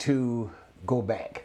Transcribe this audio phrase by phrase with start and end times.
[0.00, 0.50] To
[0.84, 1.44] go back.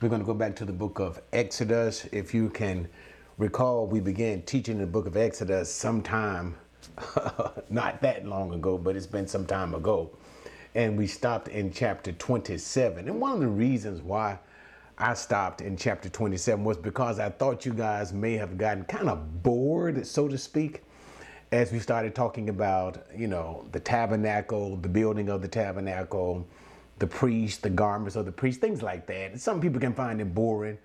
[0.00, 2.06] We're going to go back to the book of Exodus.
[2.12, 2.88] If you can
[3.36, 6.54] recall, we began teaching the book of Exodus sometime,
[7.70, 10.10] not that long ago, but it's been some time ago.
[10.74, 13.08] And we stopped in chapter 27.
[13.08, 14.38] And one of the reasons why
[14.96, 19.08] I stopped in chapter 27 was because I thought you guys may have gotten kind
[19.08, 20.82] of bored, so to speak,
[21.50, 26.46] as we started talking about, you know, the tabernacle, the building of the tabernacle,
[27.00, 29.40] the priest, the garments of the priest, things like that.
[29.40, 30.78] Some people can find it boring,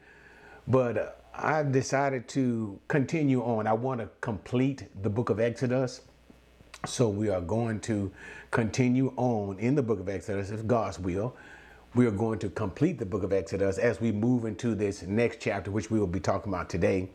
[0.68, 3.68] but I've decided to continue on.
[3.68, 6.02] I want to complete the book of Exodus.
[6.86, 8.12] So we are going to
[8.52, 11.36] continue on in the book of Exodus, if God's will.
[11.96, 15.42] We are going to complete the book of Exodus as we move into this next
[15.42, 17.10] chapter, which we will be talking about today.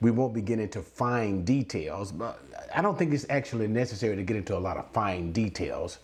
[0.00, 2.40] We won't be getting into fine details, but
[2.74, 5.98] I don't think it's actually necessary to get into a lot of fine details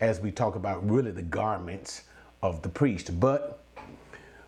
[0.00, 2.02] as we talk about really the garments
[2.42, 3.18] of the priest.
[3.18, 3.62] But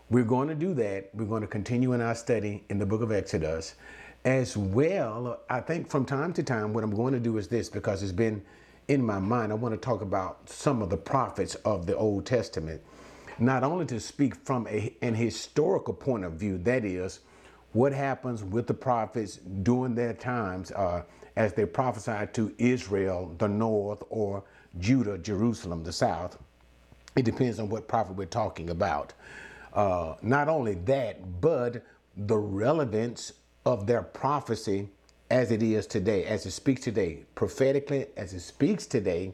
[0.08, 1.10] we're going to do that.
[1.14, 3.74] We're going to continue in our study in the book of Exodus.
[4.24, 7.68] As well, I think from time to time, what I'm going to do is this
[7.68, 8.42] because it's been
[8.88, 9.52] in my mind.
[9.52, 12.82] I want to talk about some of the prophets of the Old Testament,
[13.38, 17.20] not only to speak from a, an historical point of view, that is,
[17.72, 21.02] what happens with the prophets during their times uh,
[21.36, 24.42] as they prophesied to Israel, the north, or
[24.78, 26.38] Judah, Jerusalem, the south.
[27.16, 29.12] It depends on what prophet we're talking about.
[29.72, 31.84] Uh, not only that, but
[32.16, 33.32] the relevance
[33.66, 34.88] of their prophecy
[35.30, 39.32] as it is today, as it speaks today, prophetically, as it speaks today,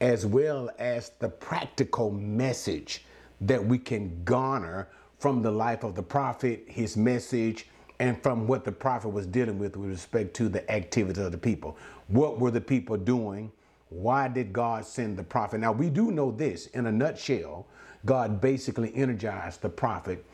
[0.00, 3.04] as well as the practical message
[3.40, 4.88] that we can garner
[5.18, 7.68] from the life of the prophet, his message,
[8.00, 11.38] and from what the prophet was dealing with with respect to the activities of the
[11.38, 11.76] people.
[12.08, 13.52] What were the people doing?
[13.90, 15.60] Why did God send the prophet?
[15.60, 17.66] Now, we do know this in a nutshell.
[18.06, 20.24] God basically energized the prophet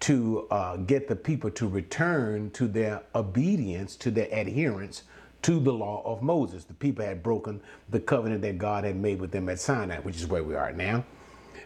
[0.00, 5.02] to uh, get the people to return to their obedience, to their adherence
[5.42, 6.64] to the law of Moses.
[6.64, 10.16] The people had broken the covenant that God had made with them at Sinai, which
[10.16, 11.04] is where we are now.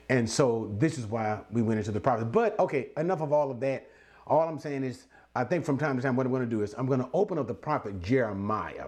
[0.09, 2.27] And so this is why we went into the prophet.
[2.27, 3.89] But okay, enough of all of that.
[4.27, 6.63] All I'm saying is, I think from time to time, what I'm going to do
[6.63, 8.87] is I'm going to open up the prophet Jeremiah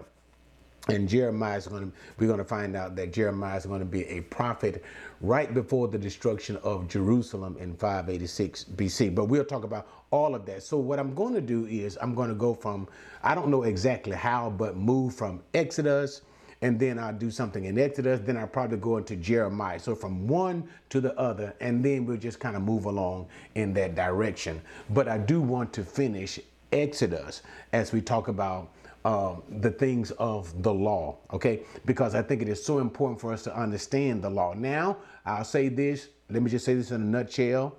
[0.89, 3.85] and Jeremiah is going to, we're going to find out that Jeremiah is going to
[3.85, 4.83] be a prophet
[5.21, 9.15] right before the destruction of Jerusalem in 586 BC.
[9.15, 10.61] But we'll talk about all of that.
[10.61, 12.87] So, what I'm going to do is I'm going to go from,
[13.23, 16.21] I don't know exactly how, but move from Exodus,
[16.61, 18.19] and then I'll do something in Exodus.
[18.19, 19.79] Then I'll probably go into Jeremiah.
[19.79, 23.73] So, from one to the other, and then we'll just kind of move along in
[23.75, 24.61] that direction.
[24.89, 26.41] But I do want to finish
[26.73, 28.69] Exodus as we talk about
[29.05, 31.61] uh, the things of the law, okay?
[31.85, 34.53] Because I think it is so important for us to understand the law.
[34.53, 37.75] Now, I'll say this, let me just say this in a nutshell.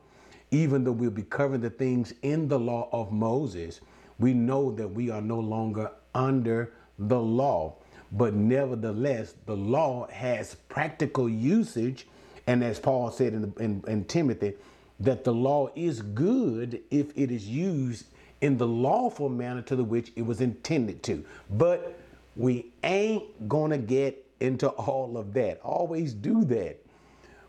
[0.51, 3.81] Even though we'll be covering the things in the law of Moses,
[4.19, 7.75] we know that we are no longer under the law.
[8.13, 12.07] But nevertheless, the law has practical usage.
[12.47, 14.55] And as Paul said in, in, in Timothy,
[15.01, 18.07] that the law is good if it is used
[18.45, 21.25] in the lawful manner to the which it was intended to.
[21.53, 21.99] But
[22.37, 25.63] we ain't gonna get into all of that.
[25.63, 26.79] Always do that.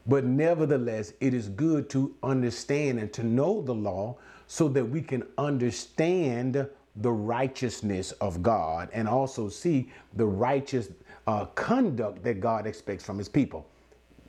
[0.07, 4.16] But nevertheless, it is good to understand and to know the law
[4.47, 10.88] so that we can understand the righteousness of God and also see the righteous
[11.28, 13.67] uh, conduct that God expects from his people.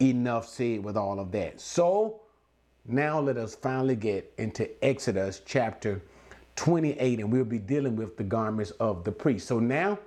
[0.00, 1.60] Enough said with all of that.
[1.60, 2.22] So
[2.86, 6.02] now let us finally get into Exodus chapter
[6.56, 9.46] 28, and we'll be dealing with the garments of the priest.
[9.46, 9.98] So now,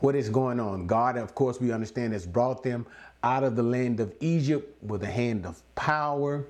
[0.00, 0.86] what is going on?
[0.86, 2.86] God, of course, we understand has brought them
[3.22, 6.44] out of the land of Egypt with a hand of power,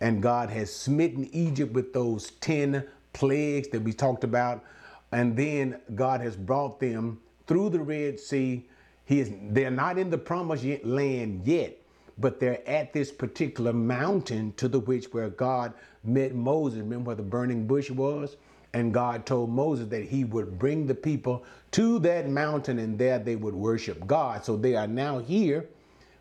[0.00, 4.64] and God has smitten Egypt with those 10 plagues that we talked about.
[5.12, 8.66] And then God has brought them through the Red Sea.
[9.04, 11.76] He is, they're not in the promised land yet,
[12.20, 15.72] but they're at this particular mountain to the which where God
[16.04, 16.80] met Moses.
[16.80, 18.36] Remember where the burning bush was?
[18.72, 23.18] And God told Moses that he would bring the people to that mountain and there
[23.18, 24.44] they would worship God.
[24.44, 25.68] So they are now here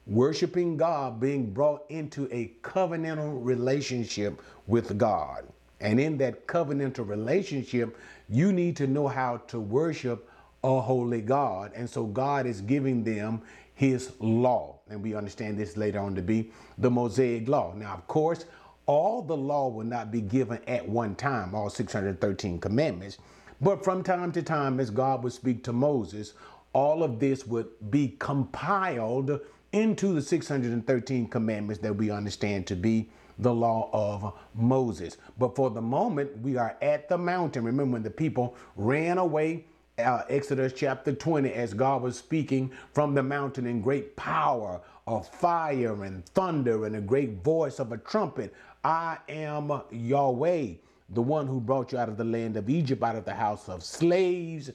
[0.08, 5.46] worshiping God, being brought into a covenantal relationship with God.
[5.82, 7.98] And in that covenantal relationship,
[8.28, 10.28] you need to know how to worship
[10.64, 11.72] a holy God.
[11.76, 13.42] And so God is giving them
[13.76, 14.79] his law.
[14.90, 17.74] And we understand this later on to be the Mosaic law.
[17.76, 18.46] Now, of course,
[18.86, 23.20] all the law will not be given at one time, all 613 commandments.
[23.62, 26.34] But from time to time, as God would speak to Moses,
[26.74, 29.40] all of this would be compiled
[29.72, 35.18] into the 613 commandments that we understand to be the law of Moses.
[35.38, 37.64] But for the moment, we are at the mountain.
[37.64, 39.66] Remember when the people ran away
[40.04, 45.28] uh, Exodus chapter 20, as God was speaking from the mountain in great power of
[45.28, 48.54] fire and thunder and a great voice of a trumpet.
[48.84, 50.74] I am Yahweh,
[51.10, 53.70] the one who brought you out of the land of Egypt, out of the house
[53.70, 54.72] of slaves.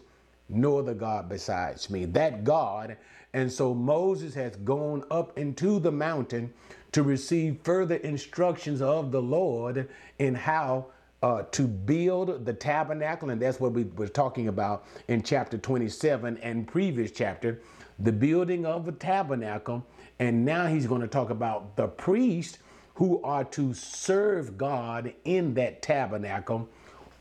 [0.49, 2.05] No other God besides me.
[2.05, 2.97] That God.
[3.33, 6.53] And so Moses has gone up into the mountain
[6.93, 9.89] to receive further instructions of the Lord
[10.19, 10.87] in how
[11.25, 16.37] uh, to build the tabernacle, and that's what we were talking about in chapter 27
[16.43, 17.63] and previous chapter,
[17.99, 19.83] the building of the tabernacle.
[20.19, 22.59] And now he's going to talk about the priests
[22.97, 26.69] who are to serve God in that tabernacle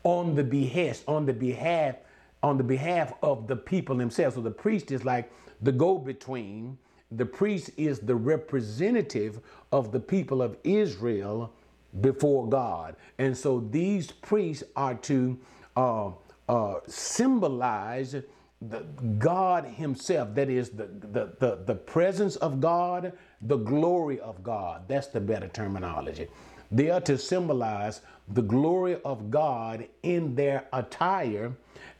[0.02, 1.96] on the behest, on the behalf,
[2.42, 4.34] on the behalf of the people themselves.
[4.34, 6.76] So the priest is like the go-between.
[7.10, 9.40] The priest is the representative
[9.72, 11.54] of the people of Israel
[12.00, 12.96] before God.
[13.18, 15.38] And so these priests are to
[15.76, 16.10] uh,
[16.48, 18.16] uh, symbolize
[18.60, 18.80] the
[19.18, 23.12] God Himself, that is the, the, the, the presence of God,
[23.42, 24.88] the glory of God.
[24.88, 26.28] That's the better terminology.
[26.70, 31.52] They are to symbolize the glory of God in their attire,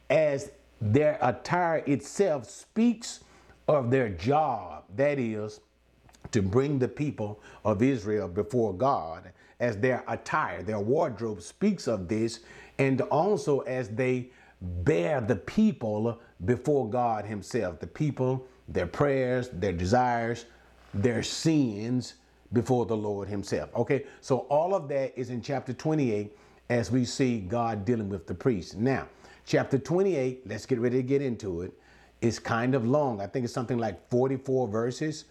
[0.09, 0.51] as
[0.81, 3.21] their attire itself speaks
[3.67, 5.59] of their job, that is,
[6.31, 12.07] to bring the people of Israel before God as their attire, their wardrobe speaks of
[12.07, 12.41] this,
[12.77, 14.29] and also as they
[14.61, 20.45] bear the people before God Himself, the people, their prayers, their desires,
[20.93, 22.15] their sins
[22.53, 23.69] before the Lord Himself.
[23.75, 26.35] Okay, so all of that is in chapter 28
[26.69, 28.73] as we see God dealing with the priests.
[28.73, 29.07] Now,
[29.45, 31.73] chapter 28, let's get ready to get into it.
[32.21, 33.21] It's kind of long.
[33.21, 35.25] I think it's something like 44 verses.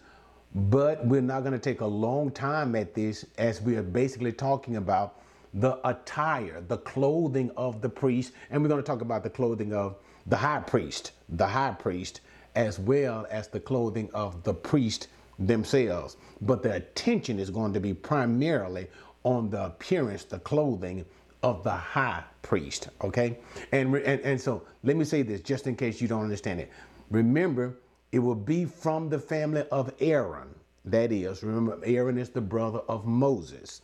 [0.55, 4.31] But we're not going to take a long time at this as we are basically
[4.31, 5.19] talking about
[5.53, 8.31] the attire, the clothing of the priest.
[8.49, 9.97] And we're going to talk about the clothing of
[10.27, 12.21] the high priest, the high priest,
[12.55, 16.15] as well as the clothing of the priest themselves.
[16.41, 18.87] But the attention is going to be primarily
[19.23, 21.03] on the appearance, the clothing
[21.43, 22.87] of the high priest.
[23.03, 23.39] Okay.
[23.73, 26.71] And, and, and so let me say this just in case you don't understand it.
[27.11, 27.75] Remember,
[28.15, 30.47] it will be from the family of Aaron.
[30.85, 33.81] That is, remember, Aaron is the brother of Moses.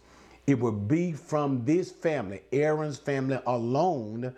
[0.47, 4.33] It will be from this family, Aaron's family alone,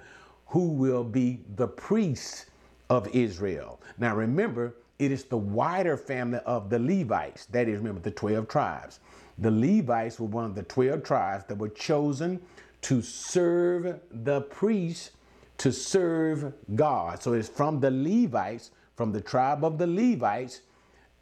[0.47, 2.47] who will be the priests
[2.89, 3.79] of Israel.
[3.99, 7.45] Now, remember, it is the wider family of the Levites.
[7.45, 8.99] That is, remember, the 12 tribes.
[9.37, 12.41] The Levites were one of the 12 tribes that were chosen
[12.81, 15.11] to serve the priests,
[15.59, 17.21] to serve God.
[17.21, 20.61] So it's from the Levites from the tribe of the Levites,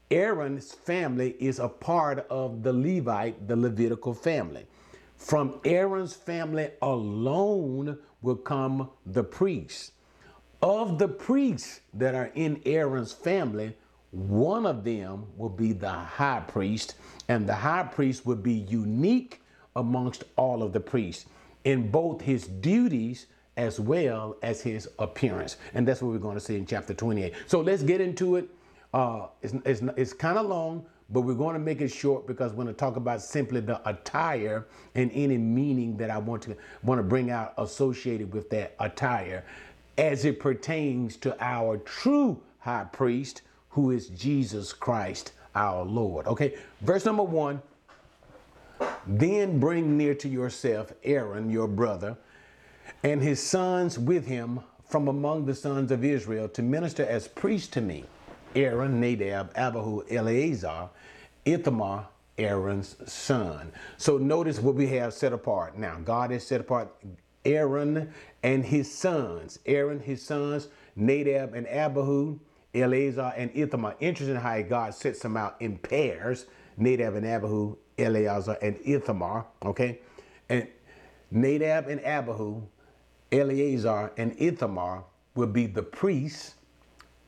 [0.09, 4.65] Aaron's family is a part of the Levite, the Levitical family.
[5.15, 9.91] From Aaron's family alone will come the priests.
[10.61, 13.75] Of the priests that are in Aaron's family,
[14.11, 16.95] one of them will be the high priest,
[17.29, 19.41] and the high priest will be unique
[19.75, 21.25] amongst all of the priests
[21.63, 23.27] in both his duties
[23.57, 25.57] as well as his appearance.
[25.73, 27.33] And that's what we're going to see in chapter 28.
[27.47, 28.49] So let's get into it.
[28.93, 32.51] Uh, it's it's, it's kind of long, but we're going to make it short because
[32.51, 36.57] we're going to talk about simply the attire and any meaning that I want to
[36.83, 39.45] want to bring out associated with that attire
[39.97, 46.27] as it pertains to our true high priest who is Jesus Christ our Lord.
[46.27, 47.61] Okay, verse number 1
[49.07, 52.17] Then bring near to yourself Aaron your brother
[53.03, 57.69] and his sons with him from among the sons of Israel to minister as priests
[57.69, 58.05] to me
[58.55, 60.89] Aaron, Nadab, Abihu, Eleazar,
[61.45, 63.71] Ithamar, Aaron's son.
[63.97, 65.77] So notice what we have set apart.
[65.77, 66.93] Now, God has set apart
[67.45, 69.59] Aaron and his sons.
[69.65, 72.39] Aaron, his sons, Nadab and Abihu,
[72.73, 73.95] Eleazar and Ithamar.
[73.99, 76.45] Interesting how God sets them out in pairs.
[76.77, 79.45] Nadab and Abihu, Eleazar and Ithamar.
[79.63, 79.99] Okay.
[80.49, 80.67] And
[81.31, 82.63] Nadab and Abihu
[83.31, 85.03] Eleazar and Ithamar
[85.35, 86.55] will be the priests.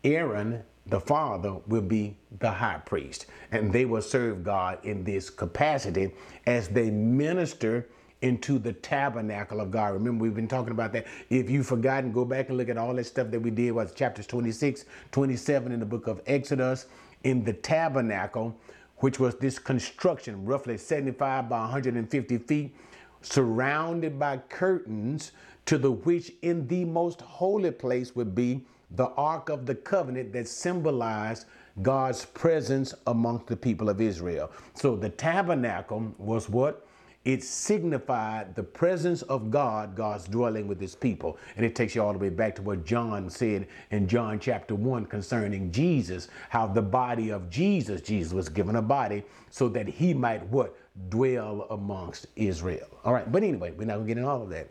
[0.04, 3.28] Aaron, the father, will be the high priest.
[3.52, 6.12] And they will serve God in this capacity
[6.46, 7.88] as they minister
[8.22, 9.94] into the tabernacle of God.
[9.94, 11.06] Remember, we've been talking about that.
[11.30, 13.94] If you've forgotten, go back and look at all that stuff that we did, was
[13.94, 16.88] chapters 26, 27 in the book of Exodus,
[17.24, 18.56] in the tabernacle,
[18.98, 22.76] which was this construction, roughly 75 by 150 feet,
[23.22, 25.34] surrounded by curtains
[25.66, 30.34] to the which in the most holy place would be the Ark of the Covenant
[30.34, 31.46] that symbolized
[31.82, 34.52] God's presence amongst the people of Israel.
[34.76, 36.86] So the tabernacle was what?
[37.26, 41.38] It signified the presence of God, God's dwelling with his people.
[41.56, 44.76] And it takes you all the way back to what John said in John chapter
[44.76, 49.88] 1 concerning Jesus, how the body of Jesus, Jesus was given a body so that
[49.88, 50.76] he might what?
[51.10, 52.88] Dwell amongst Israel.
[53.06, 54.68] All right, but anyway, we're not gonna get into all of that.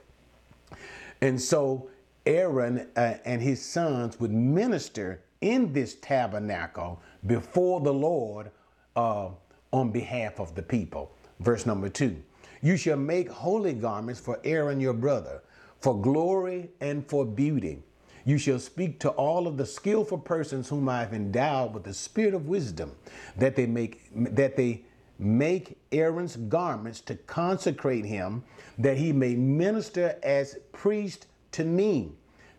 [1.22, 1.88] And so
[2.26, 8.50] Aaron uh, and his sons would minister in this tabernacle before the Lord
[8.96, 9.28] uh,
[9.72, 11.12] on behalf of the people.
[11.40, 12.22] Verse number two
[12.60, 15.42] You shall make holy garments for Aaron your brother,
[15.80, 17.82] for glory and for beauty.
[18.24, 21.94] You shall speak to all of the skillful persons whom I have endowed with the
[21.94, 22.92] spirit of wisdom,
[23.36, 24.84] that they make that they
[25.22, 28.44] make Aaron's garments to consecrate him,
[28.78, 32.12] that he may minister as priest to me.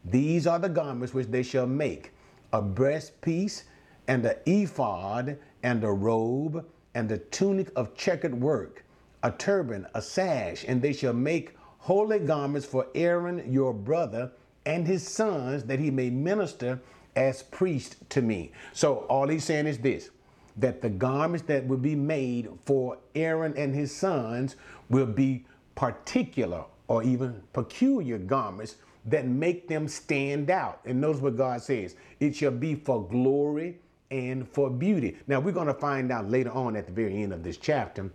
[0.05, 2.11] These are the garments which they shall make
[2.51, 3.63] a breastpiece
[4.07, 8.83] and an ephod and a robe and a tunic of checkered work,
[9.23, 14.31] a turban, a sash, and they shall make holy garments for Aaron your brother
[14.65, 16.79] and his sons, that he may minister
[17.15, 18.51] as priest to me.
[18.73, 20.09] So all he's saying is this
[20.57, 24.55] that the garments that will be made for Aaron and his sons
[24.89, 25.45] will be
[25.75, 30.79] particular or even peculiar garments that make them stand out.
[30.85, 33.79] And notice what God says it shall be for glory
[34.11, 35.17] and for beauty.
[35.27, 38.11] Now, we're going to find out later on at the very end of this chapter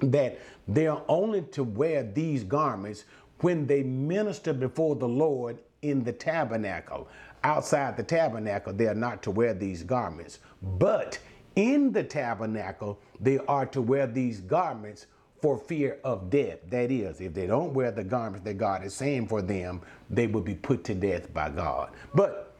[0.00, 3.04] that they are only to wear these garments
[3.40, 7.08] when they minister before the Lord in the tabernacle.
[7.42, 10.40] Outside the tabernacle, they are not to wear these garments.
[10.62, 11.18] But
[11.60, 15.06] in the tabernacle, they are to wear these garments
[15.42, 16.58] for fear of death.
[16.68, 20.26] That is, if they don't wear the garments that God is saying for them, they
[20.26, 21.90] will be put to death by God.
[22.14, 22.54] But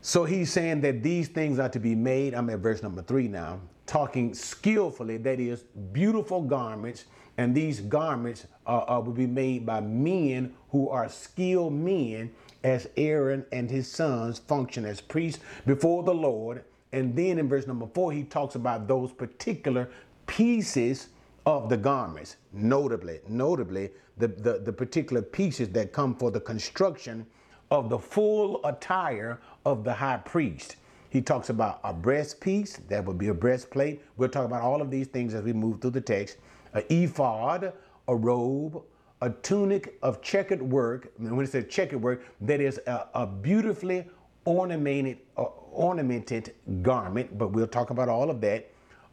[0.00, 2.34] so he's saying that these things are to be made.
[2.34, 7.04] I'm at verse number three now, talking skillfully, that is, beautiful garments.
[7.36, 12.32] And these garments uh, uh, will be made by men who are skilled men,
[12.64, 16.64] as Aaron and his sons function as priests before the Lord.
[16.92, 19.90] And then in verse number four, he talks about those particular
[20.26, 21.08] pieces
[21.46, 27.26] of the garments, notably, notably the, the, the particular pieces that come for the construction
[27.70, 30.76] of the full attire of the high priest.
[31.10, 34.02] He talks about a breast piece, that would be a breastplate.
[34.16, 36.36] We'll talk about all of these things as we move through the text.
[36.74, 37.72] An ephod,
[38.08, 38.82] a robe,
[39.22, 41.10] a tunic of checkered work.
[41.18, 44.06] And when it says checkered work, that is a, a beautifully
[44.48, 48.70] ornamented, uh, ornamented garment, but we'll talk about all of that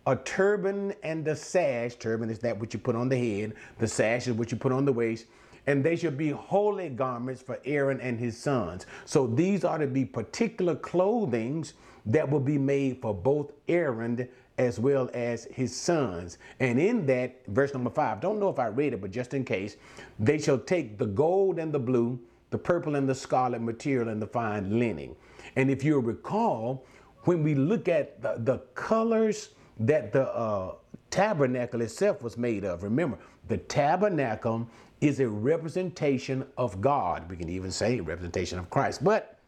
[0.08, 1.96] a turban and a sash.
[1.96, 3.54] Turban is that which you put on the head.
[3.80, 5.25] The sash is what you put on the waist.
[5.65, 8.86] And they shall be holy garments for Aaron and his sons.
[9.06, 11.74] So these are to be particular clothings
[12.06, 16.38] that will be made for both Aaron as well as his sons.
[16.60, 19.44] And in that, verse number five, don't know if I read it, but just in
[19.44, 19.75] case,
[20.20, 22.20] they shall take the gold and the blue,
[22.51, 25.15] the purple and the scarlet material, and the fine linen.
[25.56, 26.86] And if you recall,
[27.24, 30.76] when we look at the, the colors that the uh,
[31.16, 32.84] tabernacle itself was made of.
[32.84, 34.68] Remember, the tabernacle
[35.00, 37.30] is a representation of God.
[37.30, 39.04] We can even say a representation of Christ.
[39.04, 39.40] But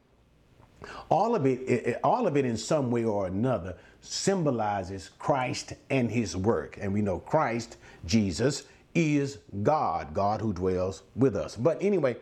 [1.10, 6.38] all of it, all of it in some way or another symbolizes Christ and his
[6.38, 6.78] work.
[6.80, 11.56] And we know Christ, Jesus, is God, God who dwells with us.
[11.56, 12.16] But anyway,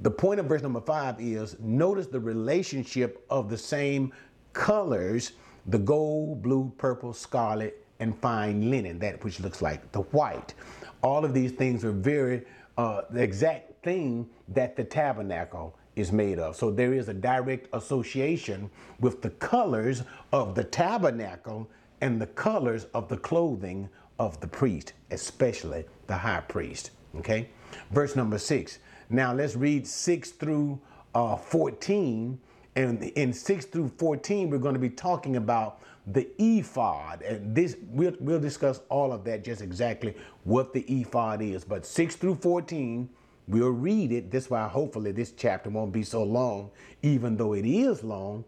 [0.00, 4.12] the point of verse number five is notice the relationship of the same
[4.52, 5.32] colors
[5.68, 10.54] the gold, blue, purple, scarlet, and fine linen, that which looks like the white.
[11.02, 12.42] All of these things are very
[12.76, 16.56] uh, the exact thing that the tabernacle is made of.
[16.56, 20.02] So there is a direct association with the colors
[20.32, 21.68] of the tabernacle
[22.00, 23.88] and the colors of the clothing
[24.18, 26.92] of the priest, especially the high priest.
[27.16, 27.48] Okay?
[27.90, 28.78] Verse number six.
[29.10, 30.80] Now let's read six through
[31.14, 32.38] uh, 14
[32.78, 37.22] and in 6 through 14, we're going to be talking about the ephod.
[37.22, 41.64] And this we'll, we'll discuss all of that, just exactly what the ephod is.
[41.64, 43.08] But 6 through 14,
[43.48, 44.30] we'll read it.
[44.30, 46.70] This why hopefully this chapter won't be so long,
[47.02, 48.44] even though it is long,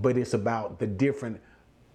[0.00, 1.38] but it's about the different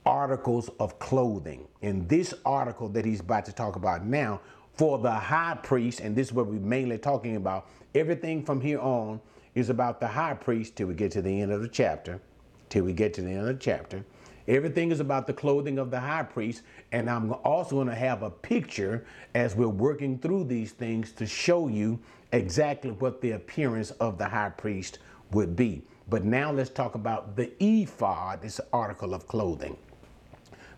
[0.06, 1.68] articles of clothing.
[1.82, 4.42] And this article that he's about to talk about now,
[4.74, 8.80] for the high priest, and this is what we're mainly talking about, everything from here
[8.80, 9.20] on
[9.56, 12.20] is about the high priest till we get to the end of the chapter.
[12.70, 14.04] Till we get to the end of the chapter.
[14.48, 16.64] Everything is about the clothing of the high priest.
[16.92, 21.26] And I'm also going to have a picture as we're working through these things to
[21.26, 22.00] show you
[22.32, 25.00] exactly what the appearance of the high priest
[25.32, 25.84] would be.
[26.10, 29.78] But now let's talk about the ephod, this article of clothing.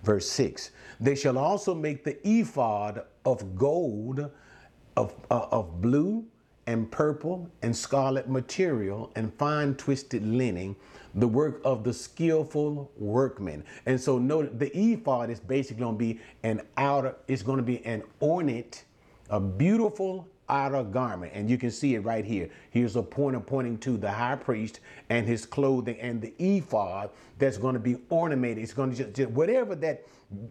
[0.04, 4.30] Verse 6 They shall also make the ephod of gold,
[4.96, 6.26] of, uh, of blue,
[6.68, 10.76] and purple and scarlet material and fine twisted linen,
[11.16, 13.64] the work of the skillful workman.
[13.86, 17.64] And so note the ephod is basically going to be an outer, it's going to
[17.64, 18.86] be an ornate,
[19.30, 21.32] a beautiful outer garment.
[21.36, 22.50] And you can see it right here.
[22.70, 27.10] Here's a pointer pointing to the high priest and his clothing and the ephod
[27.40, 28.60] that's going to be ornamented.
[28.60, 30.06] It's going to just, just whatever that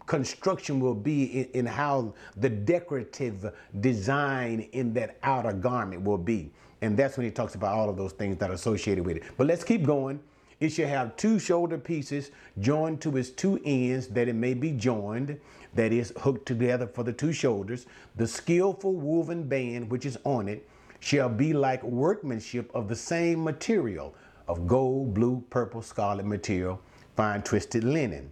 [0.05, 6.51] construction will be in, in how the decorative design in that outer garment will be.
[6.81, 9.23] And that's when he talks about all of those things that are associated with it.
[9.37, 10.19] But let's keep going.
[10.59, 14.71] It shall have two shoulder pieces joined to its two ends, that it may be
[14.71, 15.39] joined,
[15.75, 17.85] that is hooked together for the two shoulders.
[18.15, 20.67] The skillful woven band which is on it
[20.99, 24.15] shall be like workmanship of the same material
[24.47, 26.79] of gold, blue, purple, scarlet material,
[27.15, 28.31] fine twisted linen.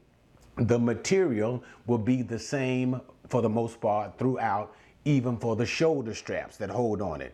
[0.57, 6.13] The material will be the same for the most part throughout, even for the shoulder
[6.13, 7.33] straps that hold on it.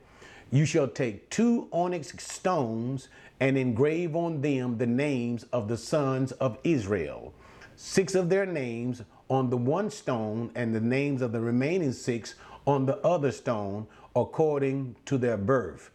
[0.51, 3.09] You shall take two onyx stones
[3.39, 7.33] and engrave on them the names of the sons of Israel,
[7.75, 12.35] six of their names on the one stone, and the names of the remaining six
[12.65, 15.91] on the other stone, according to their birth.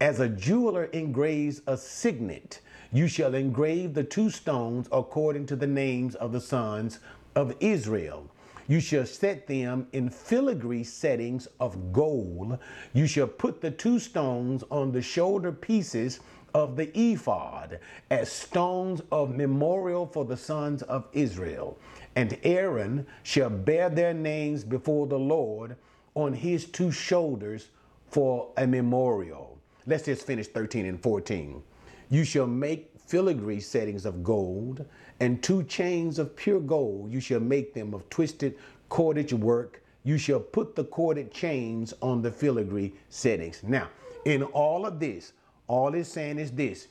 [0.00, 2.60] As a jeweler engraves a signet,
[2.92, 6.98] you shall engrave the two stones according to the names of the sons
[7.34, 8.30] of Israel.
[8.66, 12.58] You shall set them in filigree settings of gold.
[12.92, 16.20] You shall put the two stones on the shoulder pieces
[16.54, 21.76] of the ephod as stones of memorial for the sons of Israel.
[22.16, 25.76] And Aaron shall bear their names before the Lord
[26.14, 27.68] on his two shoulders
[28.08, 29.58] for a memorial.
[29.86, 31.62] Let's just finish 13 and 14.
[32.10, 34.84] You shall make filigree settings of gold,
[35.20, 37.12] and two chains of pure gold.
[37.12, 38.56] You shall make them of twisted
[38.88, 39.82] cordage work.
[40.04, 43.62] You shall put the corded chains on the filigree settings.
[43.62, 43.88] Now,
[44.24, 45.32] in all of this,
[45.66, 46.88] all it's saying is this.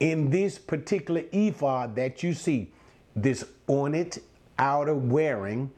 [0.00, 2.72] In this particular ephod that you see,
[3.16, 4.18] this ornate
[4.58, 5.70] outer wearing,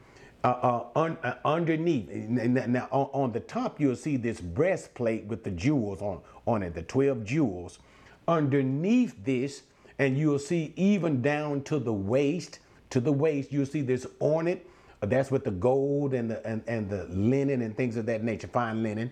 [0.43, 2.09] uh, uh, un, uh, underneath.
[2.09, 6.73] Now, on, on, the top, you'll see this breastplate with the jewels on, on it,
[6.73, 7.79] the 12 jewels.
[8.27, 9.63] Underneath this,
[9.99, 12.59] and you'll see even down to the waist,
[12.91, 14.65] to the waist, you'll see this ornate.
[15.01, 18.47] That's with the gold and the and, and the linen and things of that nature,
[18.47, 19.11] fine linen.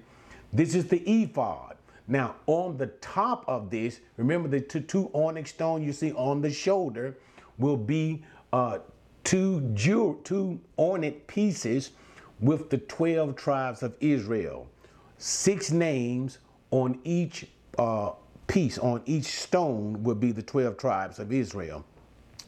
[0.52, 1.76] This is the ephod.
[2.08, 6.42] Now, on the top of this, remember the two, two onyx stone you see on
[6.42, 7.18] the shoulder
[7.58, 8.24] will be
[8.54, 8.80] uh,
[9.26, 11.92] two jewel, two ornate pieces
[12.40, 14.70] with the 12 tribes of Israel.
[15.18, 16.38] Six names
[16.72, 18.12] on each uh,
[18.48, 21.84] piece, on each stone will be the 12 tribes of Israel.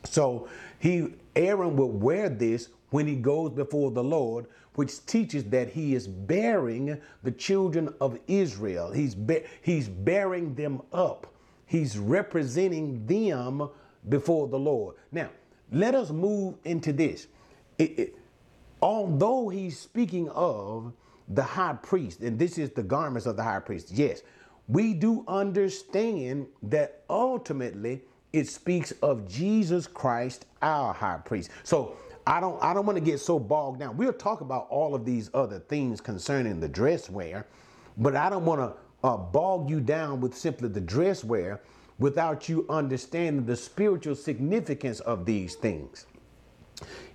[0.06, 0.48] So
[0.80, 5.96] he Aaron will wear this when he goes before the Lord, which teaches that he
[5.96, 8.92] is bearing the children of Israel.
[8.92, 11.28] He's be- he's bearing them up.
[11.66, 13.70] He's representing them
[14.08, 14.96] before the Lord.
[15.12, 15.30] Now,
[15.72, 17.28] let us move into this.
[17.78, 18.16] It, it,
[18.82, 20.94] although he's speaking of
[21.28, 24.22] the high priest, and this is the garments of the high priest, yes,
[24.68, 28.02] we do understand that ultimately
[28.34, 31.50] it speaks of Jesus Christ, our high priest.
[31.64, 33.96] So I don't I don't want to get so bogged down.
[33.96, 37.46] We'll talk about all of these other things concerning the dress wear,
[37.98, 41.62] but I don't want to uh, bog you down with simply the dress wear
[42.00, 46.06] without you understanding the spiritual significance of these things.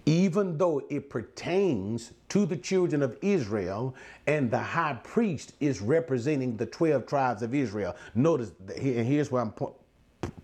[0.07, 3.95] Even though it pertains to the children of Israel
[4.27, 7.95] and the high priest is representing the 12 tribes of Israel.
[8.17, 9.55] Notice, and here's where I'm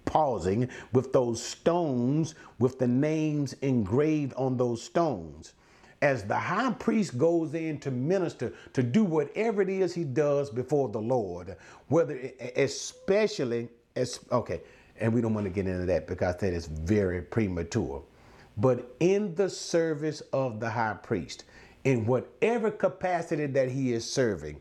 [0.04, 5.54] pausing with those stones with the names engraved on those stones.
[6.00, 10.48] As the high priest goes in to minister, to do whatever it is he does
[10.48, 11.56] before the Lord,
[11.88, 13.68] whether especially
[13.98, 14.60] as okay,
[15.00, 18.02] and we don't want to get into that because that is very premature.
[18.56, 21.44] But in the service of the high priest,
[21.84, 24.60] in whatever capacity that he is serving,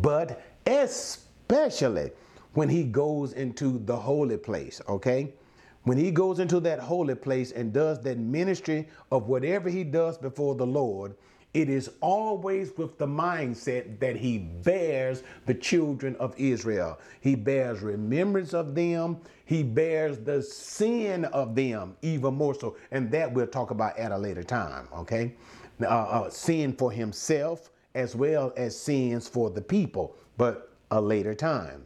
[0.00, 2.10] but especially
[2.54, 5.34] when he goes into the holy place, okay?
[5.82, 10.16] When he goes into that holy place and does that ministry of whatever he does
[10.16, 11.14] before the Lord,
[11.54, 16.98] it is always with the mindset that he bears the children of Israel.
[17.20, 19.18] He bears remembrance of them.
[19.44, 22.76] He bears the sin of them even more so.
[22.90, 25.34] And that we'll talk about at a later time, okay?
[25.80, 31.34] Uh, uh, sin for himself as well as sins for the people, but a later
[31.34, 31.84] time.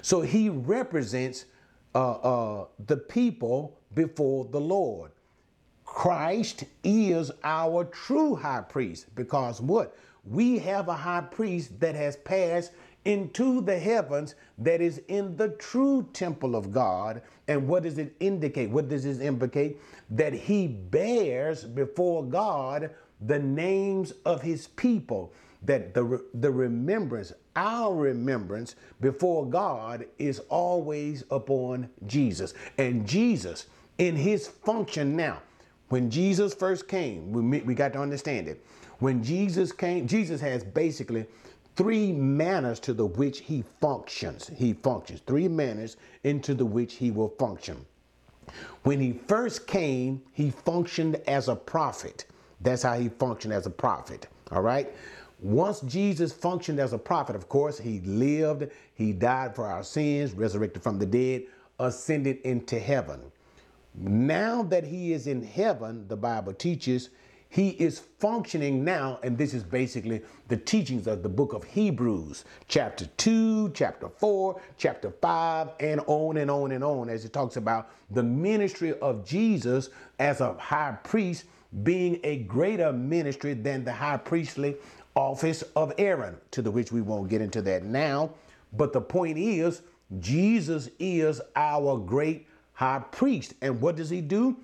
[0.00, 1.44] So he represents
[1.94, 5.10] uh, uh, the people before the Lord.
[5.92, 9.94] Christ is our true high priest because what?
[10.24, 12.72] We have a high priest that has passed
[13.04, 17.20] into the heavens that is in the true temple of God.
[17.46, 18.70] And what does it indicate?
[18.70, 19.78] What does this implicate?
[20.08, 25.34] That he bears before God the names of his people.
[25.60, 32.54] That the, the remembrance, our remembrance before God is always upon Jesus.
[32.78, 33.66] And Jesus,
[33.98, 35.42] in his function now,
[35.92, 38.64] when Jesus first came, we, we got to understand it.
[39.00, 41.26] When Jesus came, Jesus has basically
[41.76, 44.50] three manners to the which he functions.
[44.56, 47.84] He functions, three manners into the which he will function.
[48.84, 52.24] When he first came, he functioned as a prophet.
[52.62, 54.28] That's how he functioned as a prophet.
[54.50, 54.90] All right.
[55.40, 60.32] Once Jesus functioned as a prophet, of course, he lived, he died for our sins,
[60.32, 61.42] resurrected from the dead,
[61.78, 63.20] ascended into heaven.
[63.94, 67.10] Now that he is in heaven, the Bible teaches,
[67.50, 72.44] he is functioning now, and this is basically the teachings of the book of Hebrews,
[72.66, 77.56] chapter 2, chapter 4, chapter 5, and on and on and on, as it talks
[77.56, 81.44] about the ministry of Jesus as a high priest
[81.82, 84.76] being a greater ministry than the high priestly
[85.14, 88.30] office of Aaron, to the which we won't get into that now.
[88.72, 89.82] But the point is,
[90.20, 93.54] Jesus is our great high priest.
[93.60, 94.56] And what does he do?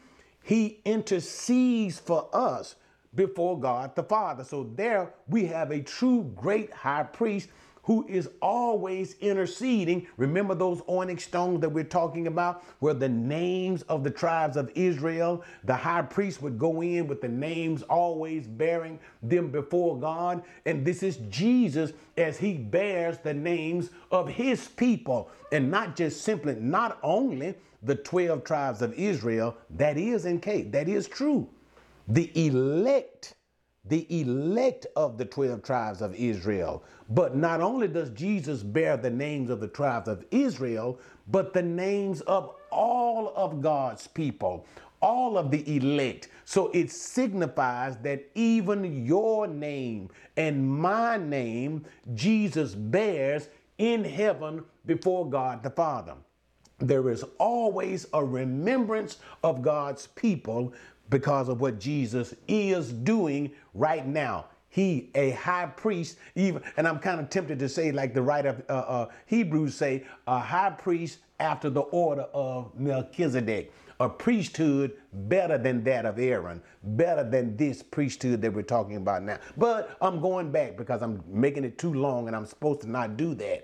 [0.43, 2.77] He intercedes for us
[3.15, 4.45] before God the Father.
[4.45, 7.49] So there we have a true great high priest
[7.83, 10.07] who is always interceding.
[10.19, 14.71] Remember those onyx stones that we're talking about, where the names of the tribes of
[14.75, 20.43] Israel, the high priest would go in with the names always bearing them before God.
[20.67, 26.21] And this is Jesus as he bears the names of his people, and not just
[26.21, 29.57] simply, not only the 12 tribes of Israel.
[29.71, 31.49] That is in case, that is true.
[32.09, 33.35] The elect
[33.89, 36.85] the elect of the 12 tribes of Israel.
[37.11, 41.63] But not only does Jesus bear the names of the tribes of Israel, but the
[41.63, 44.67] names of all of God's people,
[45.01, 46.29] all of the elect.
[46.45, 55.29] So it signifies that even your name and my name, Jesus bears in heaven before
[55.31, 56.15] God the Father.
[56.79, 60.73] There is always a remembrance of God's people
[61.11, 64.47] because of what Jesus is doing right now.
[64.71, 68.51] He, a high priest, even, and I'm kind of tempted to say, like the writer
[68.51, 74.93] of uh, uh, Hebrews say, a high priest after the order of Melchizedek, a priesthood
[75.13, 79.39] better than that of Aaron, better than this priesthood that we're talking about now.
[79.57, 83.17] But I'm going back because I'm making it too long and I'm supposed to not
[83.17, 83.63] do that.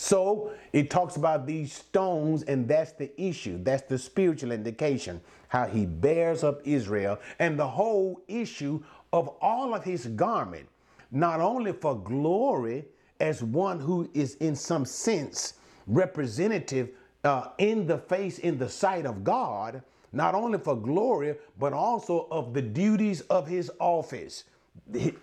[0.00, 3.62] So it talks about these stones, and that's the issue.
[3.62, 8.82] That's the spiritual indication, how he bears up Israel, and the whole issue
[9.12, 10.66] of all of his garment,
[11.10, 12.86] not only for glory
[13.20, 15.54] as one who is in some sense
[15.86, 16.88] representative
[17.24, 19.82] uh, in the face, in the sight of God,
[20.14, 24.44] not only for glory, but also of the duties of his office.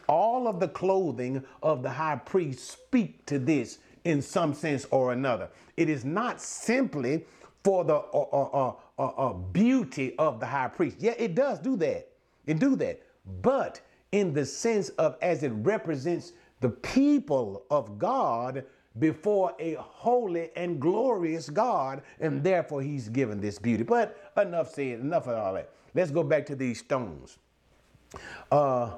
[0.08, 5.12] All of the clothing of the high priest speak to this in some sense or
[5.12, 5.50] another.
[5.76, 7.26] It is not simply
[7.64, 10.98] for the uh, uh, uh, beauty of the high priest.
[11.00, 12.08] Yeah, it does do that.
[12.46, 13.02] It do that.
[13.42, 13.82] But
[14.14, 18.64] in the sense of as it represents the people of God
[19.00, 23.84] before a holy and glorious God, and therefore he's given this beauty.
[23.84, 25.70] But enough said, enough of all that.
[25.94, 27.38] Let's go back to these stones.
[28.50, 28.94] Uh,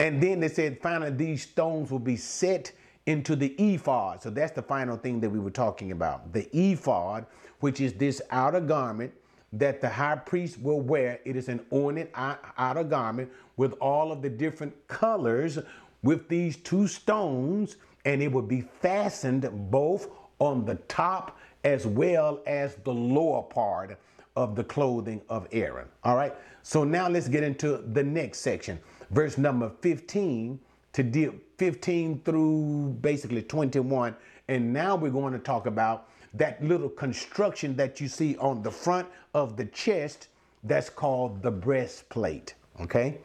[0.00, 2.72] and then they said, finally, these stones will be set
[3.08, 4.22] into the ephod.
[4.22, 6.30] So that's the final thing that we were talking about.
[6.34, 7.24] The ephod,
[7.60, 9.14] which is this outer garment
[9.54, 11.18] that the high priest will wear.
[11.24, 15.58] It is an ornate outer garment with all of the different colors
[16.02, 22.40] with these two stones, and it would be fastened both on the top as well
[22.46, 23.98] as the lower part
[24.36, 25.88] of the clothing of Aaron.
[26.04, 26.34] All right.
[26.62, 28.78] So now let's get into the next section.
[29.10, 30.60] Verse number 15
[30.98, 34.16] to deal 15 through basically 21.
[34.48, 38.70] And now we're going to talk about that little construction that you see on the
[38.72, 40.26] front of the chest
[40.64, 42.54] that's called the breastplate.
[42.80, 43.18] Okay?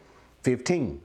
[0.44, 1.02] 15.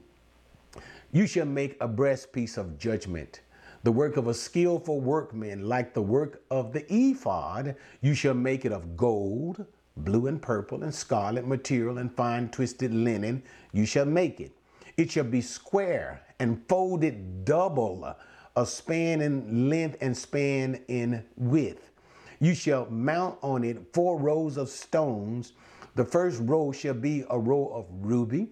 [1.11, 3.41] You shall make a breastpiece of judgment.
[3.81, 8.63] The work of a skillful workman, like the work of the ephod, you shall make
[8.63, 9.65] it of gold,
[9.97, 13.41] blue and purple, and scarlet material, and fine twisted linen.
[13.73, 14.51] You shall make it.
[14.97, 18.15] It shall be square and folded double,
[18.55, 21.91] a span in length and span in width.
[22.39, 25.53] You shall mount on it four rows of stones.
[25.95, 28.49] The first row shall be a row of ruby,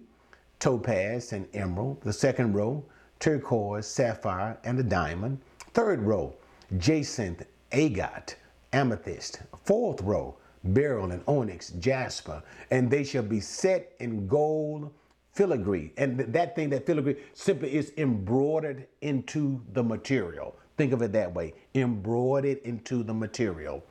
[0.58, 2.02] topaz, and emerald.
[2.02, 2.84] The second row,
[3.18, 5.40] turquoise, sapphire, and a diamond.
[5.72, 6.34] Third row,
[6.76, 8.36] jacinth, agate,
[8.72, 9.40] amethyst.
[9.64, 12.42] Fourth row, beryl and onyx, jasper.
[12.70, 14.92] And they shall be set in gold
[15.38, 15.92] filigree.
[15.96, 20.56] And that thing, that filigree, simply is embroidered into the material.
[20.76, 23.84] Think of it that way embroidered into the material.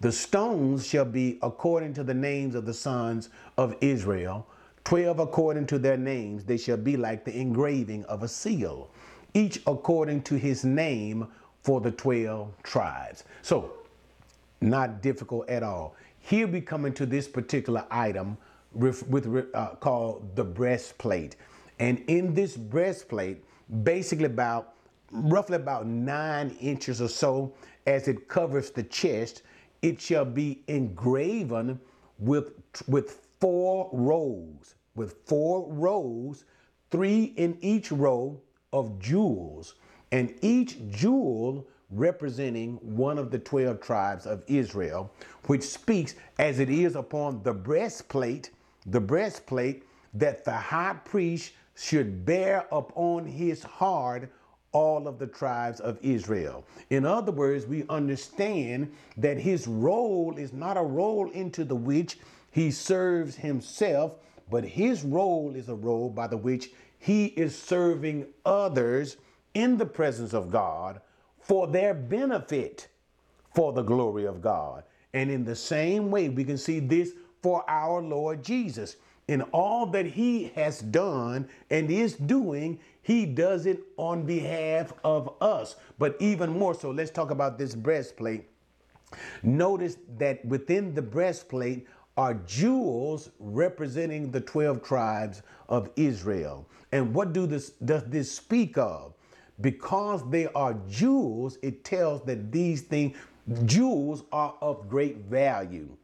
[0.00, 4.46] The stones shall be according to the names of the sons of Israel,
[4.84, 6.42] 12 according to their names.
[6.44, 8.90] They shall be like the engraving of a seal,
[9.34, 11.28] each according to his name
[11.62, 13.24] for the 12 tribes.
[13.42, 13.72] So,
[14.62, 15.96] not difficult at all.
[16.18, 18.38] Here we come into this particular item
[18.74, 21.36] with, uh, called the breastplate.
[21.78, 23.44] And in this breastplate,
[23.82, 24.74] basically about
[25.10, 27.54] roughly about nine inches or so
[27.86, 29.42] as it covers the chest,
[29.82, 31.78] it shall be engraven
[32.18, 32.52] with,
[32.88, 36.44] with four rows, with four rows,
[36.90, 38.40] three in each row
[38.72, 39.74] of jewels,
[40.12, 45.12] and each jewel representing one of the 12 tribes of Israel,
[45.46, 48.50] which speaks as it is upon the breastplate,
[48.86, 54.30] the breastplate that the high priest should bear upon his heart
[54.72, 56.64] all of the tribes of Israel.
[56.90, 62.18] In other words, we understand that his role is not a role into the which
[62.50, 64.16] he serves himself,
[64.50, 69.16] but his role is a role by the which he is serving others
[69.54, 71.00] in the presence of God
[71.38, 72.88] for their benefit,
[73.54, 74.82] for the glory of God.
[75.12, 77.12] And in the same way, we can see this
[77.44, 78.96] for our Lord Jesus.
[79.28, 85.30] In all that he has done and is doing, he does it on behalf of
[85.42, 85.76] us.
[85.98, 88.48] But even more so, let's talk about this breastplate.
[89.42, 96.66] Notice that within the breastplate are jewels representing the 12 tribes of Israel.
[96.92, 99.12] And what do this does this speak of?
[99.60, 103.14] Because they are jewels, it tells that these things
[103.66, 105.94] jewels are of great value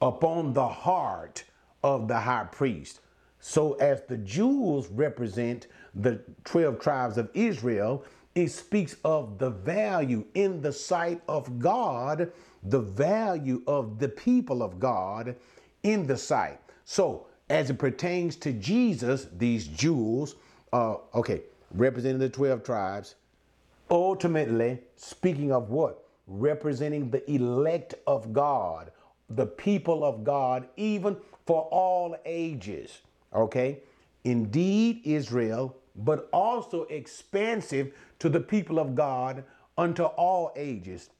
[0.00, 1.44] upon the heart
[1.82, 3.00] of the high priest.
[3.40, 10.24] So as the jewels represent the 12 tribes of Israel, it speaks of the value
[10.34, 12.30] in the sight of God,
[12.62, 15.34] the value of the people of God
[15.82, 16.60] in the sight.
[16.84, 20.36] So, as it pertains to Jesus, these jewels,
[20.72, 23.16] uh, okay, representing the 12 tribes,
[23.90, 26.04] ultimately speaking of what?
[26.28, 28.92] Representing the elect of God,
[29.30, 31.16] the people of God, even
[31.46, 33.00] for all ages.
[33.32, 33.78] Okay?
[34.24, 39.44] Indeed, Israel but also expansive to the people of God
[39.76, 41.10] unto all ages.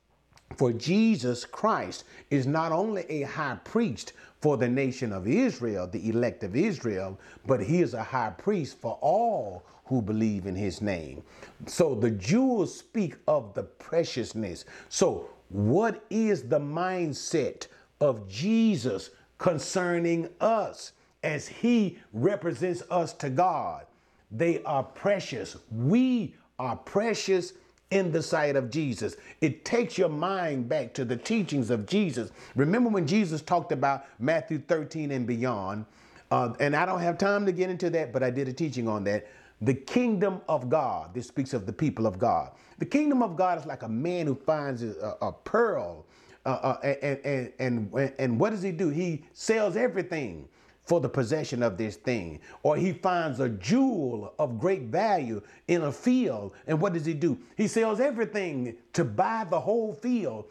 [0.57, 6.09] For Jesus Christ is not only a high priest for the nation of Israel, the
[6.09, 10.81] elect of Israel, but he is a high priest for all who believe in his
[10.81, 11.23] name.
[11.67, 14.65] So the Jews speak of the preciousness.
[14.89, 17.67] So, what is the mindset
[18.01, 23.87] of Jesus concerning us as he represents us to God?
[24.31, 25.57] They are precious.
[25.71, 27.55] We are precious
[27.91, 29.17] in the sight of Jesus.
[29.41, 32.31] It takes your mind back to the teachings of Jesus.
[32.55, 35.87] Remember when Jesus talked about Matthew 13 and beyond,
[36.31, 38.87] uh, and I don't have time to get into that, but I did a teaching
[38.87, 39.27] on that.
[39.63, 42.53] The kingdom of God, this speaks of the people of God.
[42.79, 46.07] The kingdom of God is like a man who finds a, a pearl.
[46.47, 47.53] Uh, uh, and, and,
[47.93, 48.89] and, and what does he do?
[48.89, 50.49] He sells everything
[50.85, 52.41] for the possession of this thing.
[52.63, 56.55] Or he finds a jewel of great value in a field.
[56.67, 57.39] And what does he do?
[57.57, 60.47] He sells everything to buy the whole field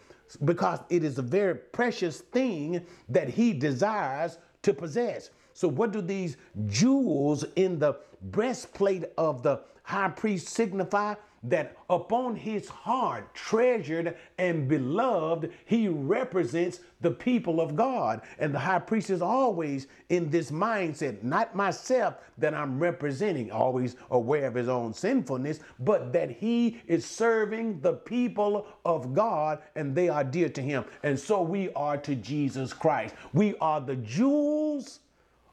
[0.45, 5.32] because it is a very precious thing that he desires to possess.
[5.54, 11.15] So, what do these jewels in the breastplate of the high priest signify?
[11.43, 18.21] That upon his heart, treasured and beloved, he represents the people of God.
[18.39, 23.95] And the high priest is always in this mindset, not myself that I'm representing, always
[24.12, 29.95] aware of his own sinfulness, but that he is serving the people of God and
[29.95, 30.86] they are dear to him.
[31.04, 33.15] And so we are to Jesus Christ.
[33.34, 34.99] We are the jewels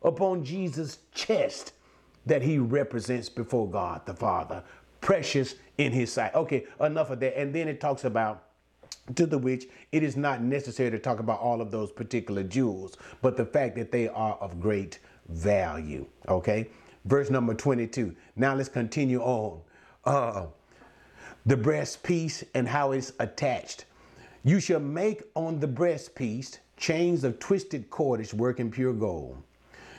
[0.02, 1.72] upon Jesus' chest
[2.26, 4.62] that he represents before God the Father
[5.06, 6.34] precious in his sight.
[6.34, 7.38] Okay, enough of that.
[7.38, 8.42] And then it talks about
[9.14, 12.96] to the which it is not necessary to talk about all of those particular jewels,
[13.22, 16.04] but the fact that they are of great value.
[16.28, 16.68] Okay,
[17.04, 18.16] verse number 22.
[18.34, 19.60] Now let's continue on.
[20.04, 20.46] Uh,
[21.46, 23.84] the breast piece and how it's attached.
[24.42, 29.40] You shall make on the breastpiece chains of twisted cordage work in pure gold.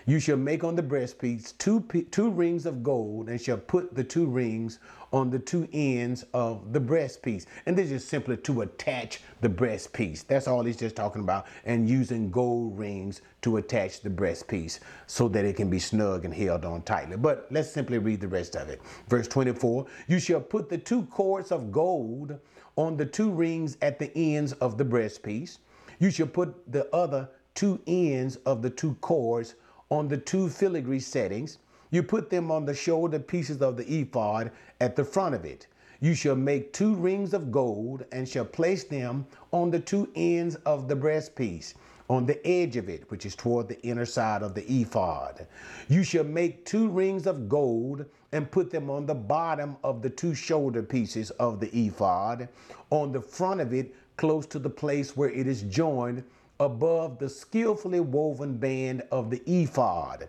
[0.07, 4.05] You shall make on the breastpiece two, two rings of gold and shall put the
[4.05, 4.79] two rings
[5.11, 7.45] on the two ends of the breastpiece.
[7.65, 10.25] And this is simply to attach the breastpiece.
[10.25, 11.45] That's all he's just talking about.
[11.65, 16.33] And using gold rings to attach the breastpiece so that it can be snug and
[16.33, 17.17] held on tightly.
[17.17, 18.81] But let's simply read the rest of it.
[19.09, 22.39] Verse 24 You shall put the two cords of gold
[22.77, 25.57] on the two rings at the ends of the breastpiece.
[25.99, 29.55] You shall put the other two ends of the two cords
[29.89, 31.59] on the two filigree settings.
[31.89, 35.67] You put them on the shoulder pieces of the ephod at the front of it.
[35.99, 40.55] You shall make two rings of gold and shall place them on the two ends
[40.57, 41.73] of the breastpiece,
[42.09, 45.47] on the edge of it, which is toward the inner side of the ephod.
[45.89, 50.09] You shall make two rings of gold and put them on the bottom of the
[50.09, 52.47] two shoulder pieces of the ephod,
[52.91, 56.23] on the front of it, close to the place where it is joined
[56.59, 60.27] above the skillfully woven band of the ephod.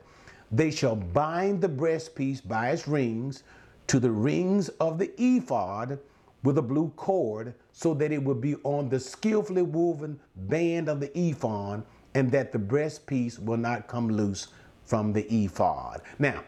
[0.51, 3.43] They shall bind the breastpiece by its rings
[3.89, 5.99] to the rings of the ephod
[6.43, 11.01] with a blue cord, so that it will be on the skillfully woven band of
[11.01, 14.49] the ephod, and that the breastpiece will not come loose
[14.85, 16.01] from the ephod.
[16.19, 16.43] Now,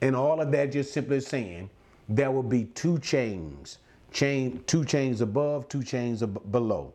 [0.00, 1.70] in all of that, just simply saying,
[2.08, 3.78] there will be two chains,
[4.10, 6.92] chain, two chains above, two chains ab- below.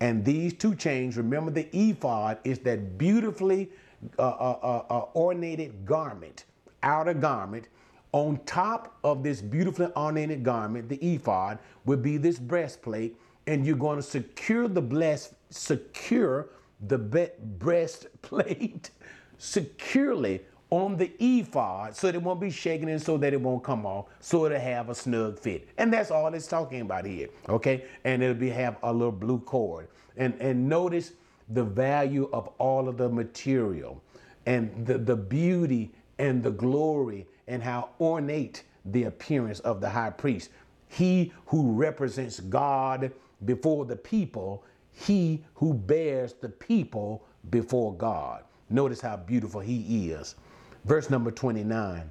[0.00, 3.70] And these two chains, remember the ephod is that beautifully
[4.18, 6.44] uh, uh, uh, uh, ornated garment,
[6.82, 7.68] outer garment.
[8.12, 13.76] On top of this beautifully ornated garment, the ephod, would be this breastplate, and you're
[13.76, 16.48] going to secure the bless, secure
[16.86, 18.90] the be- breastplate
[19.38, 23.64] securely on the ephod so that it won't be shaken and so that it won't
[23.64, 25.68] come off, so it'll have a snug fit.
[25.78, 27.84] And that's all it's talking about here, okay?
[28.04, 29.88] And it'll be have a little blue cord.
[30.16, 31.12] And and notice
[31.50, 34.02] the value of all of the material
[34.46, 40.10] and the, the beauty and the glory and how ornate the appearance of the high
[40.10, 40.50] priest.
[40.88, 43.12] He who represents God
[43.44, 48.42] before the people, he who bears the people before God.
[48.70, 50.34] Notice how beautiful he is.
[50.84, 52.10] Verse number 29.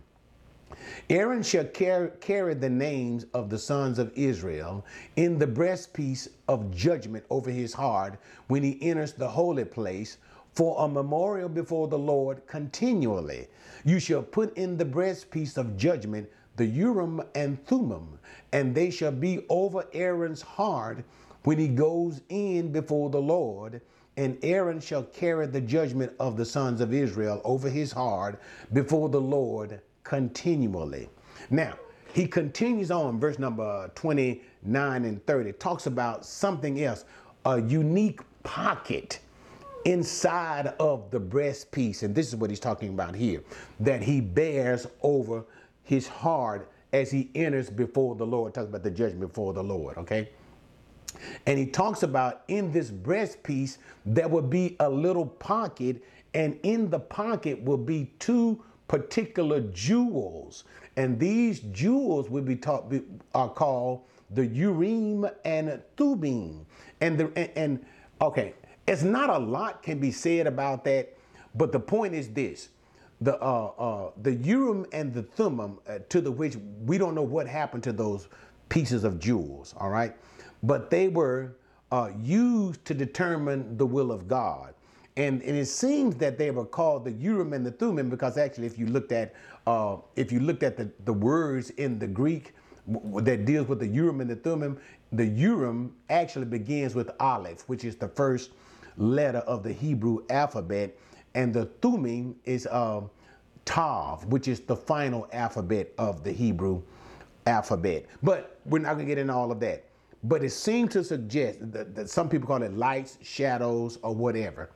[1.10, 6.72] Aaron shall carry, carry the names of the sons of Israel in the breastpiece of
[6.72, 10.18] judgment over his heart when he enters the holy place
[10.54, 13.48] for a memorial before the Lord continually.
[13.86, 18.20] You shall put in the breastpiece of judgment the Urim and Thummim,
[18.52, 21.04] and they shall be over Aaron's heart
[21.44, 23.82] when he goes in before the Lord
[24.18, 28.42] and Aaron shall carry the judgment of the sons of Israel over his heart
[28.74, 31.08] before the Lord continually.
[31.52, 31.76] Now,
[32.14, 37.06] he continues on, verse number 29 and 30, talks about something else,
[37.46, 39.20] a unique pocket
[39.86, 42.02] inside of the breastpiece.
[42.02, 43.44] And this is what he's talking about here
[43.80, 45.46] that he bears over
[45.84, 48.56] his heart as he enters before the Lord.
[48.56, 50.30] Talks about the judgment before the Lord, okay?
[51.46, 56.04] And he talks about in this breastpiece, there will be a little pocket,
[56.34, 60.64] and in the pocket will be two particular jewels.
[60.96, 62.92] And these jewels will be taught
[63.34, 64.02] are called
[64.32, 66.66] the Urim and Thummim.
[67.02, 67.86] And the and, and
[68.22, 68.54] okay,
[68.88, 71.16] it's not a lot can be said about that,
[71.56, 72.70] but the point is this:
[73.22, 77.22] the uh, uh, the Urim and the Thummim, uh, to the which we don't know
[77.22, 78.28] what happened to those
[78.70, 79.74] pieces of jewels.
[79.78, 80.16] All right,
[80.64, 81.56] but they were
[81.92, 84.74] uh, used to determine the will of God.
[85.16, 88.68] And, and, it seems that they were called the Urim and the Thummim because actually,
[88.68, 89.34] if you looked at
[89.66, 92.54] uh, if you looked at the, the words in the Greek
[92.88, 94.80] that deals with the Urim and the Thummim,
[95.12, 98.52] the Urim actually begins with Aleph, which is the first
[98.98, 100.96] letter of the Hebrew alphabet,
[101.36, 103.02] and the Thummim is uh,
[103.66, 106.82] Tav, which is the final alphabet of the Hebrew
[107.46, 108.06] alphabet.
[108.24, 109.87] But we're not going to get into all of that.
[110.28, 114.70] But it seemed to suggest that, that some people call it lights, shadows, or whatever.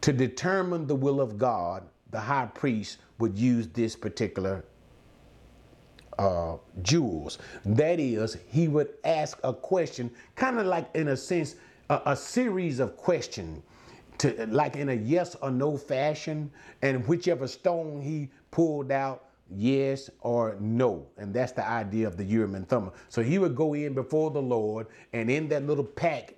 [0.00, 4.64] To determine the will of God, the high priest would use this particular
[6.18, 7.38] uh, jewels.
[7.64, 11.54] That is, he would ask a question, kind of like in a sense,
[11.88, 13.62] a, a series of questions,
[14.18, 16.50] to like in a yes or no fashion,
[16.82, 21.06] and whichever stone he pulled out, yes or no.
[21.18, 22.92] And that's the idea of the Urim and Thummim.
[23.08, 26.34] So he would go in before the Lord, and in that little pack,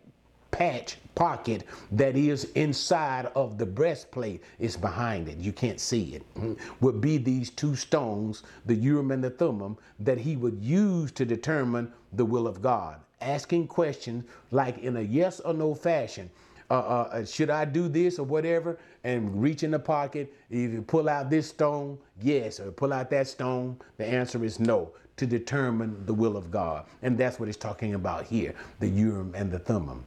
[0.50, 5.38] patch pocket that is inside of the breastplate is behind it.
[5.38, 6.34] You can't see it.
[6.34, 6.54] Mm-hmm.
[6.80, 11.24] Would be these two stones, the Urim and the Thummim, that he would use to
[11.24, 13.00] determine the will of God.
[13.20, 16.30] asking questions like in a yes or no fashion.
[16.70, 18.78] Uh, uh, uh, should I do this or whatever?
[19.04, 20.32] And reach in the pocket.
[20.50, 24.60] If you pull out this stone, yes, or pull out that stone, the answer is
[24.60, 26.86] no to determine the will of God.
[27.02, 30.04] And that's what he's talking about here the Urim and the Thummim.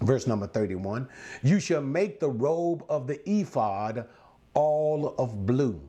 [0.00, 1.08] Verse number 31
[1.42, 4.06] You shall make the robe of the ephod
[4.54, 5.80] all of blue.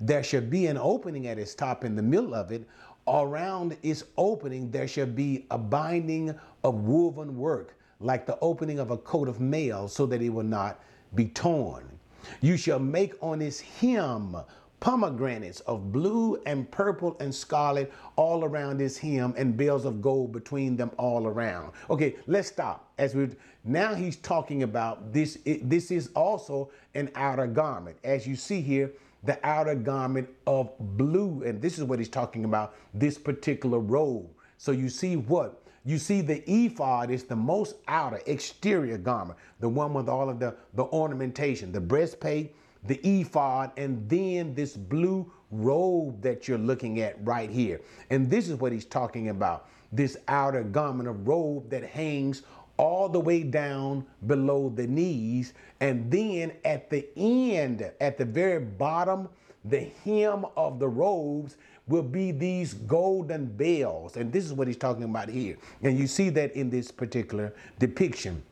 [0.00, 2.66] There shall be an opening at its top in the middle of it.
[3.06, 8.90] Around its opening, there shall be a binding of woven work, like the opening of
[8.90, 10.80] a coat of mail, so that it will not
[11.14, 11.98] be torn.
[12.40, 14.36] You shall make on its hem
[14.80, 20.30] pomegranates of blue and purple and scarlet all around his hem and bells of gold
[20.30, 21.72] between them all around.
[21.88, 22.92] Okay, let's stop.
[22.98, 23.30] As we
[23.64, 27.96] now he's talking about this it, this is also an outer garment.
[28.04, 28.92] As you see here,
[29.22, 34.28] the outer garment of blue and this is what he's talking about this particular robe.
[34.58, 39.68] So you see what you see the ephod is the most outer exterior garment, the
[39.68, 42.54] one with all of the, the ornamentation, the breastplate,
[42.84, 47.80] the ephod, and then this blue robe that you're looking at right here.
[48.10, 52.42] And this is what he's talking about this outer garment of robe that hangs
[52.76, 55.54] all the way down below the knees.
[55.80, 59.28] And then at the end, at the very bottom,
[59.64, 61.56] the hem of the robes
[61.86, 64.16] will be these golden bells.
[64.16, 65.56] And this is what he's talking about here.
[65.82, 68.42] And you see that in this particular depiction.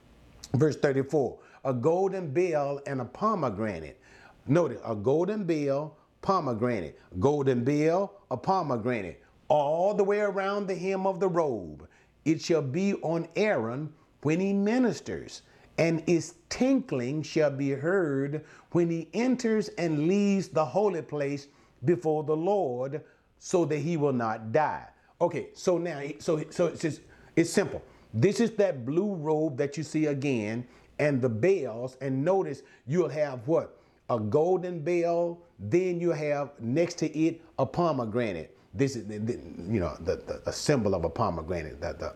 [0.55, 3.99] Verse 34 a golden bell and a pomegranate
[4.47, 11.07] Notice a golden bell, pomegranate, golden bell, a pomegranate, all the way around the hem
[11.07, 11.87] of the robe.
[12.25, 15.43] It shall be on Aaron when he ministers,
[15.79, 21.47] and its tinkling shall be heard when he enters and leaves the holy place
[21.85, 23.03] before the Lord,
[23.45, 24.87] so that he will not die.
[25.21, 27.01] Okay, so now, so so it's just,
[27.35, 27.83] it's simple.
[28.15, 30.65] This is that blue robe that you see again,
[31.01, 33.77] and the bells, and notice you'll have what
[34.09, 38.57] a golden bell, then you have next to it a pomegranate.
[38.75, 41.81] This is, you know, the, the, the symbol of a pomegranate.
[41.81, 42.15] The, the,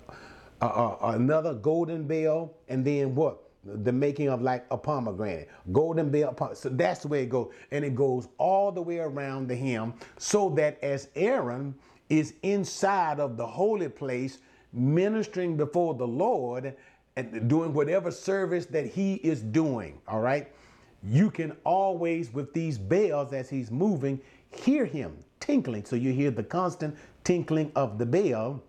[0.63, 3.43] uh, uh, another golden bell, and then what?
[3.67, 5.49] The making of like a pomegranate.
[5.73, 6.37] Golden bell.
[6.55, 7.53] So that's the way it goes.
[7.71, 11.75] And it goes all the way around the hem so that as Aaron
[12.09, 14.39] is inside of the holy place
[14.73, 16.77] ministering before the Lord
[17.17, 20.49] and doing whatever service that he is doing, all right?
[21.03, 25.85] you can always, with these bells as he's moving, hear him tinkling.
[25.85, 28.63] So you hear the constant tinkling of the bell.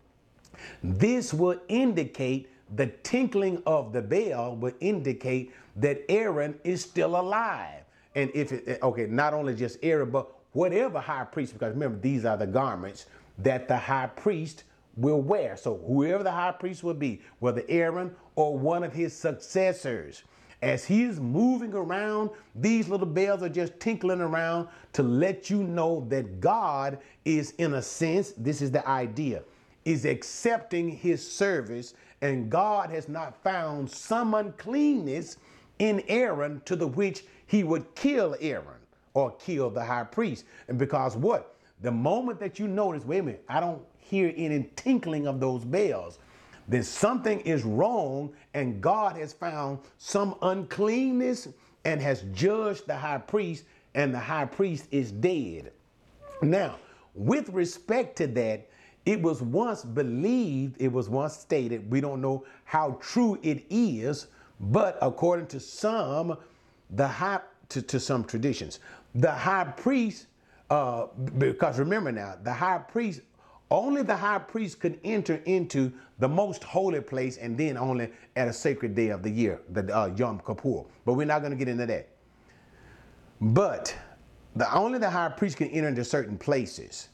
[0.83, 7.83] This will indicate the tinkling of the bell would indicate that Aaron is still alive.
[8.15, 11.99] And if it, eh, okay, not only just Aaron, but whatever high priest, because remember,
[11.99, 13.05] these are the garments
[13.39, 14.63] that the high priest
[14.95, 15.55] will wear.
[15.55, 20.23] So whoever the high priest will be, whether Aaron or one of his successors,
[20.61, 26.05] as he's moving around, these little bells are just tinkling around to let you know
[26.09, 29.43] that God is, in a sense, this is the idea,
[29.85, 35.37] is accepting his service, and God has not found some uncleanness
[35.79, 38.79] in Aaron to the which he would kill Aaron
[39.13, 40.45] or kill the high priest.
[40.67, 41.55] And because what?
[41.81, 45.63] The moment that you notice, wait a minute, I don't hear any tinkling of those
[45.63, 46.19] bells
[46.67, 51.47] then something is wrong and God has found some uncleanness
[51.85, 53.63] and has judged the high priest,
[53.95, 55.71] and the high priest is dead.
[56.41, 56.75] Now,
[57.13, 58.69] with respect to that,
[59.07, 64.27] it was once believed, it was once stated, we don't know how true it is,
[64.59, 66.37] but according to some,
[66.89, 67.39] the high,
[67.69, 68.81] to, to some traditions,
[69.15, 70.27] the high priest,
[70.69, 71.05] uh,
[71.37, 73.21] because remember now, the high priest
[73.71, 78.49] only the high priest could enter into the most holy place and then only at
[78.49, 80.83] a sacred day of the year, the uh, Yom Kippur.
[81.05, 82.07] But we're not going to get into that.
[83.39, 83.93] But
[84.55, 87.09] the only the high priest can enter into certain places.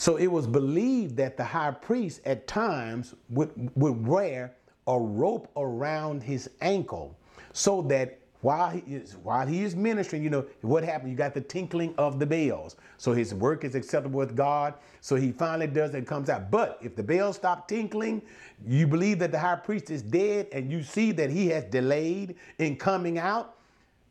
[0.00, 4.54] So it was believed that the high priest at times would, would wear
[4.86, 7.18] a rope around his ankle
[7.52, 11.10] so that while he is while he is ministering, you know what happened.
[11.10, 14.72] You got the tinkling of the bells, so his work is acceptable with God.
[15.02, 16.50] So he finally does and comes out.
[16.50, 18.22] But if the bells stop tinkling,
[18.66, 22.36] you believe that the high priest is dead, and you see that he has delayed
[22.56, 23.58] in coming out.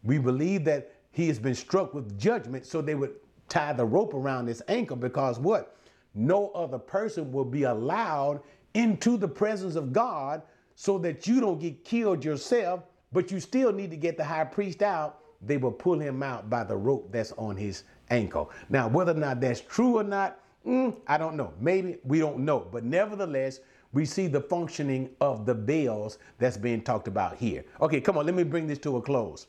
[0.03, 3.15] We believe that he has been struck with judgment, so they would
[3.47, 5.75] tie the rope around his ankle because what?
[6.19, 8.41] No other person will be allowed
[8.73, 10.41] into the presence of God
[10.75, 14.43] so that you don't get killed yourself but you still need to get the high
[14.43, 15.19] priest out.
[15.41, 18.51] They will pull him out by the rope that's on his ankle.
[18.69, 21.53] Now, whether or not that's true or not, mm, I don't know.
[21.59, 22.67] Maybe we don't know.
[22.71, 23.59] But nevertheless,
[23.93, 27.63] we see the functioning of the bells that's being talked about here.
[27.81, 29.47] Okay, come on, let me bring this to a close.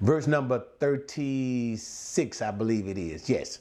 [0.00, 3.28] Verse number 36, I believe it is.
[3.28, 3.58] Yes.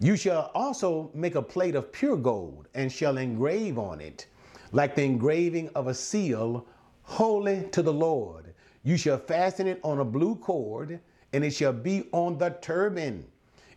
[0.00, 4.26] You shall also make a plate of pure gold and shall engrave on it,
[4.70, 6.64] like the engraving of a seal,
[7.02, 8.54] holy to the Lord.
[8.84, 11.00] You shall fasten it on a blue cord,
[11.32, 13.26] and it shall be on the turban.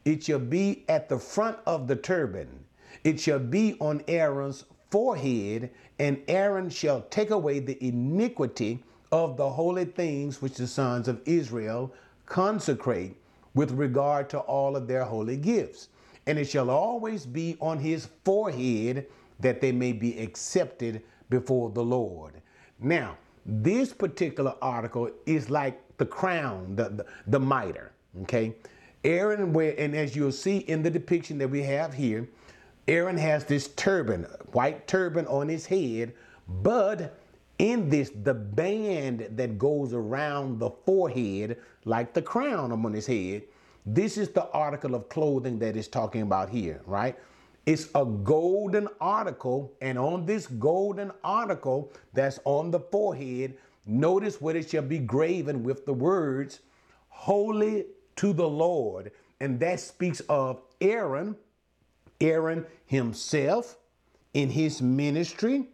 [0.05, 2.65] It shall be at the front of the turban.
[3.03, 9.49] It shall be on Aaron's forehead, and Aaron shall take away the iniquity of the
[9.49, 11.91] holy things which the sons of Israel
[12.27, 13.17] consecrate
[13.55, 15.89] with regard to all of their holy gifts
[16.27, 19.07] and it shall always be on his forehead
[19.39, 22.41] that they may be accepted before the Lord.
[22.79, 27.91] Now, this particular article is like the crown, the, the, the mitre,
[28.23, 28.55] okay?
[29.03, 32.27] Aaron, where, and as you'll see in the depiction that we have here,
[32.87, 36.13] Aaron has this turban, white turban on his head,
[36.47, 37.17] but
[37.57, 43.43] in this, the band that goes around the forehead, like the crown on his head,
[43.85, 47.17] this is the article of clothing that is talking about here, right?
[47.65, 54.55] It's a golden article, and on this golden article that's on the forehead, notice what
[54.55, 56.59] it shall be graven with the words,
[57.09, 59.11] Holy to the Lord.
[59.39, 61.35] And that speaks of Aaron,
[62.19, 63.77] Aaron himself
[64.33, 65.67] in his ministry,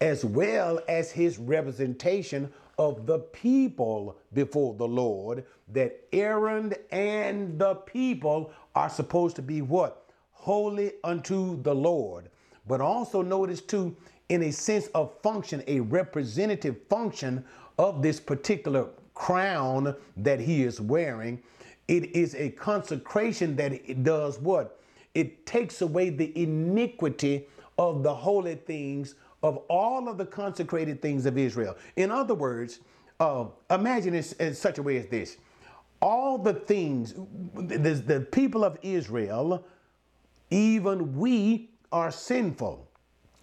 [0.00, 7.74] as well as his representation of the people before the Lord, that Aaron and the
[7.74, 10.10] people are supposed to be what?
[10.32, 12.30] Holy unto the Lord.
[12.68, 13.96] But also notice too,
[14.28, 17.44] in a sense of function, a representative function
[17.78, 21.42] of this particular crown that he is wearing.
[21.88, 24.80] It is a consecration that it does what?
[25.14, 27.46] It takes away the iniquity
[27.78, 31.76] of the holy things of all of the consecrated things of Israel.
[31.96, 32.80] In other words,
[33.20, 35.36] uh, imagine it in such a way as this
[36.00, 37.14] all the things,
[37.54, 39.64] the, the people of Israel,
[40.50, 42.86] even we are sinful,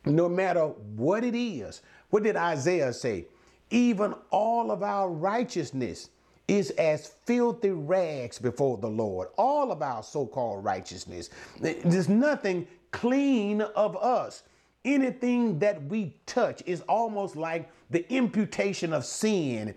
[0.06, 1.82] no matter what it is.
[2.10, 3.26] What did Isaiah say?
[3.72, 6.10] Even all of our righteousness
[6.48, 9.30] is as filthy rags before the Lord.
[9.38, 11.30] All of our so called righteousness.
[11.60, 14.44] There's nothing clean of us
[14.86, 19.76] anything that we touch is almost like the imputation of sin.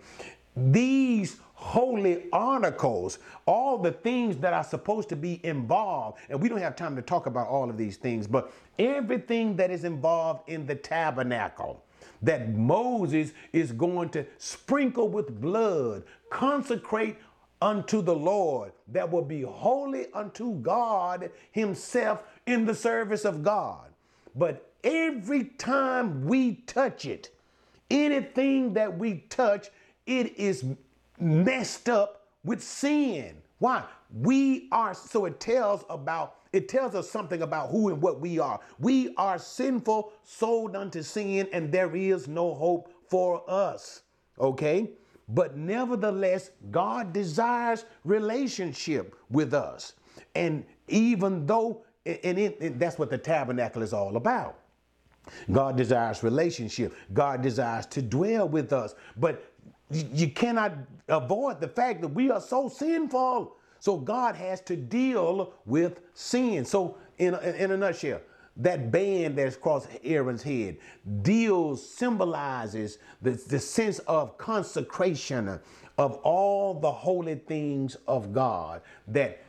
[0.56, 6.58] These holy articles, all the things that are supposed to be involved, and we don't
[6.58, 10.66] have time to talk about all of these things, but everything that is involved in
[10.66, 11.82] the tabernacle
[12.22, 17.16] that Moses is going to sprinkle with blood, consecrate
[17.60, 23.88] unto the Lord, that will be holy unto God Himself in the service of God.
[24.34, 27.30] But every time we touch it,
[27.90, 29.68] anything that we touch,
[30.06, 30.64] it is
[31.18, 33.36] messed up with sin.
[33.58, 33.84] Why?
[34.22, 38.38] We are, so it tells about, it tells us something about who and what we
[38.38, 38.60] are.
[38.78, 44.02] We are sinful, sold unto sin, and there is no hope for us.
[44.38, 44.90] Okay?
[45.28, 49.94] But nevertheless, God desires relationship with us.
[50.36, 54.58] And even though, and, it, and that's what the tabernacle is all about.
[55.50, 56.94] God desires relationship.
[57.12, 58.94] God desires to dwell with us.
[59.16, 59.52] But
[59.90, 60.74] you cannot
[61.08, 63.56] avoid the fact that we are so sinful.
[63.78, 66.64] So God has to deal with sin.
[66.64, 68.20] So in a, in a nutshell,
[68.56, 70.78] that band that's across Aaron's head
[71.22, 75.60] deals, symbolizes the, the sense of consecration
[75.98, 79.42] of all the holy things of God that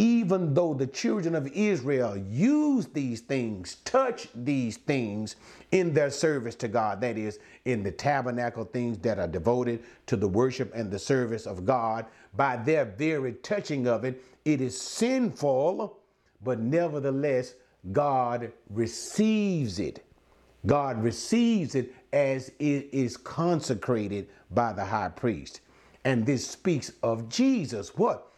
[0.00, 5.36] even though the children of Israel use these things, touch these things
[5.72, 10.16] in their service to God, that is, in the tabernacle, things that are devoted to
[10.16, 14.80] the worship and the service of God, by their very touching of it, it is
[14.80, 15.98] sinful,
[16.42, 17.54] but nevertheless,
[17.92, 20.02] God receives it.
[20.64, 25.60] God receives it as it is consecrated by the high priest.
[26.06, 27.94] And this speaks of Jesus.
[27.98, 28.29] What?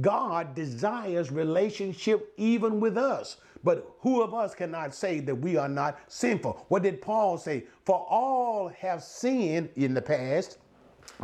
[0.00, 3.38] God desires relationship even with us.
[3.64, 6.66] But who of us cannot say that we are not sinful?
[6.68, 7.64] What did Paul say?
[7.84, 10.58] For all have sinned in the past,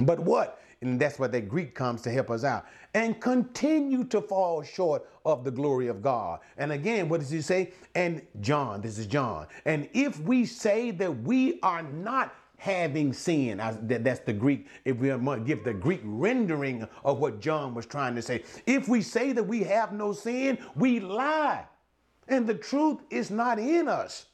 [0.01, 0.61] but what?
[0.81, 2.67] And that's where the Greek comes to help us out.
[2.95, 6.41] And continue to fall short of the glory of God.
[6.59, 7.73] And again, what does he say?
[7.95, 9.47] And John, this is John.
[9.65, 13.59] And if we say that we are not having sin.
[13.59, 15.09] I, that, that's the Greek, if we
[15.45, 18.45] give the Greek rendering of what John was trying to say.
[18.67, 21.65] If we say that we have no sin, we lie.
[22.29, 24.27] And the truth is not in us.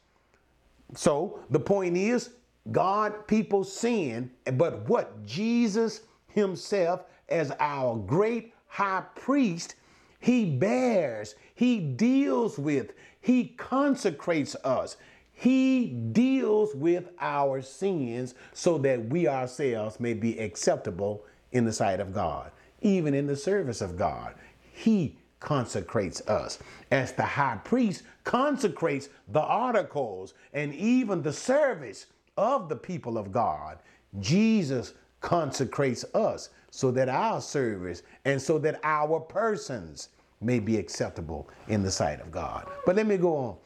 [0.95, 2.35] So the point is,
[2.71, 5.25] God, people sin, but what?
[5.25, 9.77] Jesus Himself, as our great high priest,
[10.21, 14.99] He bears, He deals with, He consecrates us.
[15.41, 22.01] He deals with our sins so that we ourselves may be acceptable in the sight
[22.01, 22.51] of God,
[22.83, 24.35] even in the service of God.
[24.73, 26.59] He consecrates us
[26.91, 33.31] as the high priest consecrates the articles and even the service of the people of
[33.31, 33.79] God.
[34.19, 40.09] Jesus consecrates us so that our service and so that our persons
[40.41, 42.67] may be acceptable in the sight of God.
[42.85, 43.57] But let me go on.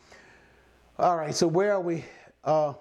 [0.99, 2.05] All right, so where are we?
[2.45, 2.75] Uh,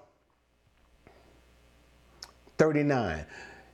[2.57, 3.25] 39.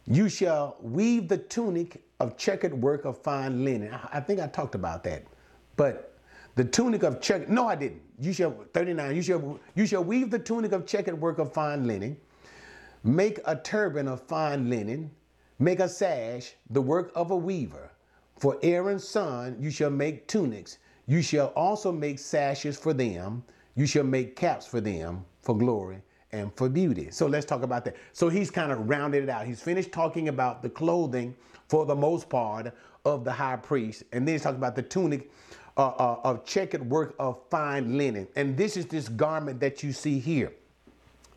[0.06, 3.94] You shall weave the tunic of checkered work of fine linen.
[4.14, 5.26] I think I talked about that.
[5.76, 6.18] But
[6.56, 8.02] the tunic of check no, I didn't.
[8.20, 9.16] You shall 39.
[9.16, 12.16] You shall you shall weave the tunic of checkered work of fine linen,
[13.04, 15.12] make a turban of fine linen,
[15.60, 17.92] make a sash, the work of a weaver.
[18.38, 20.78] For Aaron's son you shall make tunics.
[21.08, 23.44] You shall also make sashes for them
[23.78, 26.02] you shall make caps for them for glory
[26.34, 27.10] and for beauty.
[27.12, 27.96] So let's talk about that.
[28.12, 29.46] So he's kind of rounded it out.
[29.46, 31.36] He's finished talking about the clothing
[31.70, 32.74] for the most part
[33.06, 34.04] of the high priest.
[34.12, 35.32] And then he's talking about the tunic
[35.78, 38.28] uh, uh, of checkered work of fine linen.
[38.36, 40.52] And this is this garment that you see here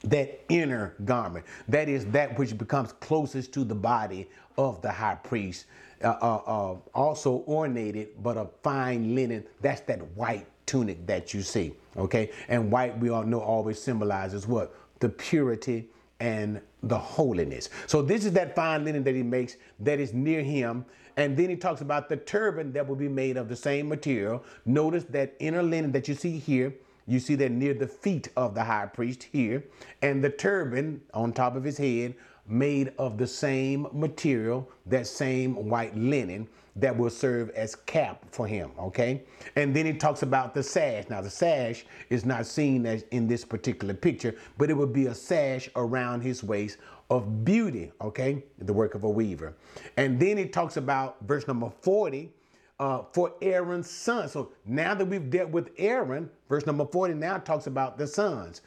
[0.04, 1.44] that inner garment.
[1.68, 5.66] That is that which becomes closest to the body of the high priest.
[6.02, 9.44] Uh, uh, uh, also ornated, but of fine linen.
[9.60, 11.72] That's that white tunic that you see.
[11.96, 12.30] Okay.
[12.48, 14.72] And white, we all know, always symbolizes what?
[15.00, 15.88] The purity
[16.20, 17.70] and the holiness.
[17.88, 20.84] So this is that fine linen that he makes that is near him.
[21.16, 24.44] And then he talks about the turban that will be made of the same material.
[24.64, 26.72] Notice that inner linen that you see here.
[27.06, 29.64] You see that near the feet of the high priest here.
[30.02, 32.14] And the turban on top of his head
[32.46, 38.46] made of the same material, that same white linen that will serve as cap for
[38.46, 39.22] him, okay?
[39.56, 41.04] And then he talks about the sash.
[41.08, 45.06] Now, the sash is not seen as in this particular picture, but it would be
[45.06, 46.78] a sash around his waist
[47.10, 48.44] of beauty, okay?
[48.58, 49.54] The work of a weaver.
[49.96, 52.32] And then he talks about verse number 40,
[52.80, 54.28] uh, for Aaron's son.
[54.28, 58.62] So now that we've dealt with Aaron, verse number 40 now talks about the sons.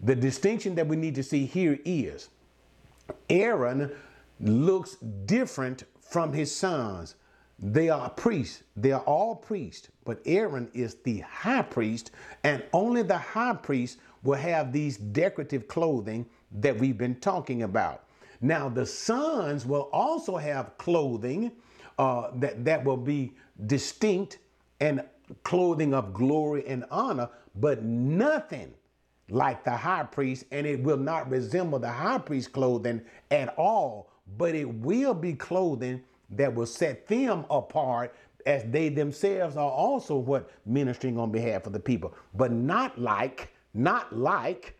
[0.00, 2.28] The distinction that we need to see here is
[3.30, 3.92] Aaron
[4.40, 4.96] looks
[5.26, 7.14] different from his sons.
[7.62, 8.64] They are priests.
[8.76, 12.10] They are all priests, but Aaron is the high priest,
[12.42, 16.26] and only the high priest will have these decorative clothing
[16.60, 18.04] that we've been talking about.
[18.40, 21.52] Now, the sons will also have clothing
[21.98, 23.32] uh, that, that will be
[23.66, 24.38] distinct
[24.80, 25.04] and
[25.44, 28.74] clothing of glory and honor, but nothing
[29.30, 33.00] like the high priest, and it will not resemble the high priest clothing
[33.30, 36.02] at all, but it will be clothing
[36.32, 38.14] that will set them apart
[38.46, 43.52] as they themselves are also what ministering on behalf of the people, but not like,
[43.74, 44.74] not like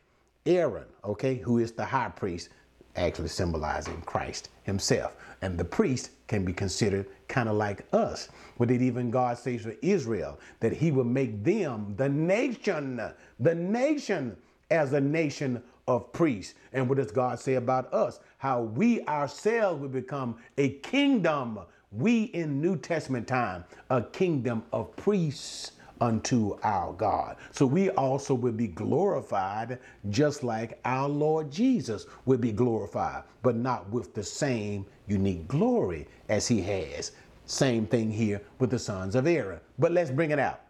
[0.46, 2.48] Aaron, okay, who is the high priest,
[2.96, 5.16] actually symbolizing Christ himself.
[5.40, 8.28] And the priest can be considered kind of like us.
[8.56, 10.38] What did even God say to Israel?
[10.60, 13.00] That he would make them the nation,
[13.40, 14.36] the nation
[14.70, 16.54] as a nation of priests.
[16.72, 18.20] And what does God say about us?
[18.42, 21.60] How we ourselves will become a kingdom.
[21.92, 25.70] We in New Testament time, a kingdom of priests
[26.00, 27.36] unto our God.
[27.52, 29.78] So we also will be glorified
[30.10, 36.08] just like our Lord Jesus will be glorified, but not with the same unique glory
[36.28, 37.12] as he has.
[37.46, 39.60] Same thing here with the sons of Aaron.
[39.78, 40.62] But let's bring it out.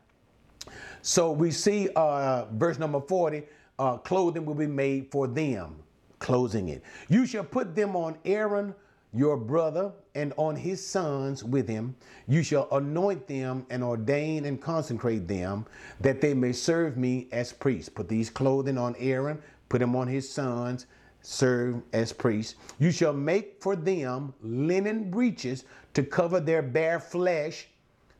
[1.01, 3.45] So we see uh, verse number 40
[3.79, 5.77] uh, clothing will be made for them,
[6.23, 6.83] closing it.
[7.09, 8.75] You shall put them on Aaron,
[9.12, 11.97] your brother, and on his sons with him.
[12.29, 15.66] You shall anoint them and ordain and consecrate them,
[16.01, 17.89] that they may serve me as priests.
[17.89, 20.87] Put these clothing on Aaron, put them on his sons,
[21.23, 22.55] serve as priests.
[22.79, 25.64] You shall make for them linen breeches
[25.95, 27.66] to cover their bare flesh.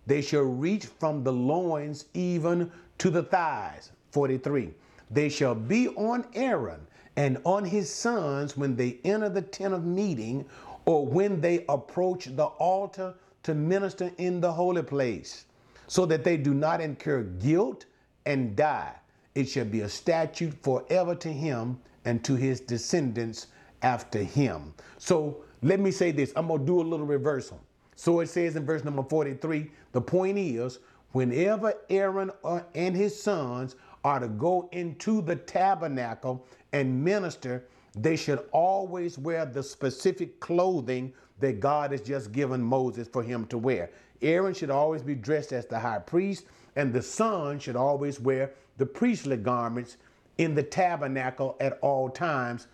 [0.07, 3.93] They shall reach from the loins even to the thighs.
[4.11, 4.75] 43.
[5.11, 6.81] They shall be on Aaron
[7.17, 10.47] and on his sons when they enter the tent of meeting
[10.85, 15.45] or when they approach the altar to minister in the holy place,
[15.87, 17.87] so that they do not incur guilt
[18.25, 18.95] and die.
[19.35, 23.49] It shall be a statute forever to him and to his descendants
[23.83, 24.75] after him.
[24.99, 27.61] So let me say this I'm going to do a little reversal.
[27.97, 30.79] So it says in verse number 43 the point is,
[31.13, 32.31] whenever Aaron
[32.75, 37.65] and his sons are to go into the tabernacle and minister,
[37.97, 43.47] they should always wear the specific clothing that God has just given Moses for him
[43.47, 43.91] to wear.
[44.23, 46.47] Aaron should always be dressed as the high priest,
[46.77, 49.97] and the son should always wear the priestly garments
[50.39, 52.69] in the tabernacle at all times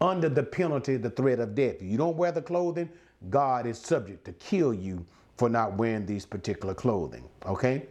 [0.00, 1.76] under the penalty, the threat of death.
[1.76, 2.90] If you don't wear the clothing,
[3.28, 5.04] God is subject to kill you
[5.36, 7.24] for not wearing these particular clothing.
[7.46, 7.86] Okay?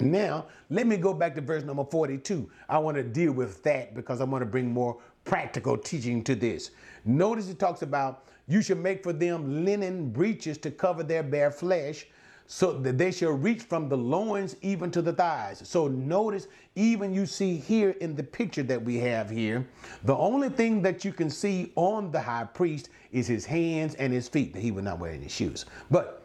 [0.00, 2.50] Now, let me go back to verse number 42.
[2.68, 6.34] I want to deal with that because I want to bring more practical teaching to
[6.34, 6.72] this.
[7.04, 11.50] Notice it talks about you should make for them linen breeches to cover their bare
[11.50, 12.06] flesh
[12.46, 15.62] so that they shall reach from the loins even to the thighs.
[15.64, 19.66] So notice, even you see here in the picture that we have here,
[20.04, 24.12] the only thing that you can see on the high priest is his hands and
[24.12, 25.64] his feet, that he would not wear any shoes.
[25.90, 26.23] But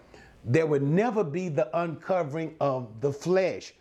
[0.50, 3.74] there would never be the uncovering of the flesh.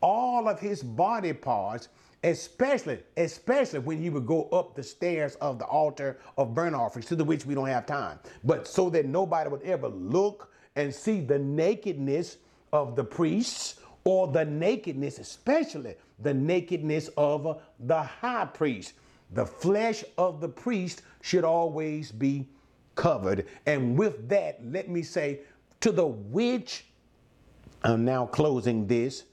[0.00, 1.88] All of his body parts
[2.22, 7.06] especially especially when he would go up the stairs of the altar of burnt offerings
[7.06, 8.18] to the which we don't have time.
[8.44, 12.38] But so that nobody would ever look and see the nakedness
[12.72, 18.94] of the priests or the nakedness especially the nakedness of the high priest.
[19.32, 22.46] The flesh of the priest should always be
[22.94, 23.46] covered.
[23.66, 25.40] And with that let me say
[25.84, 26.86] to the which
[27.82, 29.24] i'm now closing this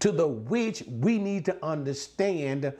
[0.00, 2.70] to the which we need to understand uh,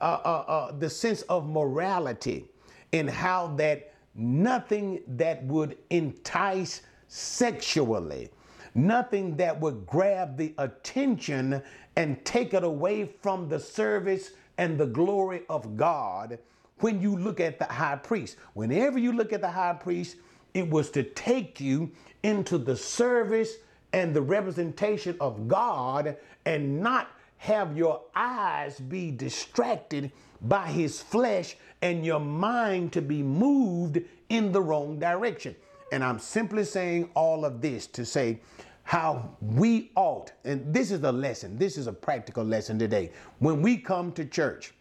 [0.00, 2.46] uh, uh, the sense of morality
[2.92, 8.30] and how that nothing that would entice sexually,
[8.74, 11.62] nothing that would grab the attention
[11.96, 16.38] and take it away from the service and the glory of God
[16.78, 18.36] when you look at the high priest.
[18.54, 20.16] Whenever you look at the high priest,
[20.54, 21.90] it was to take you
[22.22, 23.54] into the service
[23.92, 27.08] and the representation of God and not
[27.38, 30.12] have your eyes be distracted
[30.42, 35.56] by his flesh and your mind to be moved in the wrong direction.
[35.92, 38.40] And I'm simply saying all of this to say
[38.84, 43.10] how we ought, and this is a lesson, this is a practical lesson today.
[43.38, 44.72] When we come to church,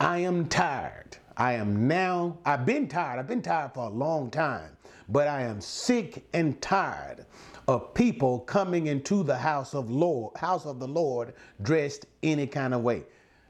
[0.00, 1.16] I am tired.
[1.36, 4.71] I am now, I've been tired, I've been tired for a long time,
[5.08, 7.26] but I am sick and tired
[7.68, 12.74] of people coming into the house of Lord, house of the Lord dressed any kind
[12.74, 13.04] of way.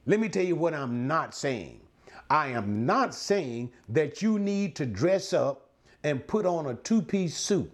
[0.06, 1.80] Let me tell you what I'm not saying.
[2.28, 5.70] I am not saying that you need to dress up
[6.04, 7.70] and put on a two-piece suit.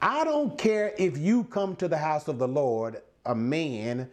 [0.00, 4.10] I don't care if you come to the house of the Lord, a man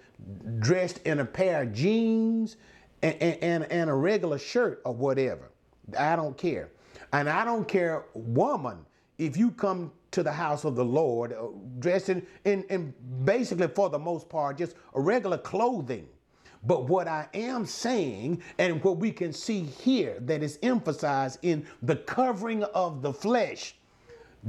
[0.59, 2.57] dressed in a pair of jeans
[3.01, 5.49] and, and, and a regular shirt or whatever.
[5.97, 6.69] I don't care.
[7.11, 8.77] And I don't care, woman,
[9.17, 11.47] if you come to the house of the Lord, uh,
[11.79, 12.93] dressed in, in, in
[13.25, 16.07] basically for the most part, just regular clothing.
[16.63, 21.65] But what I am saying, and what we can see here that is emphasized in
[21.83, 23.75] the covering of the flesh,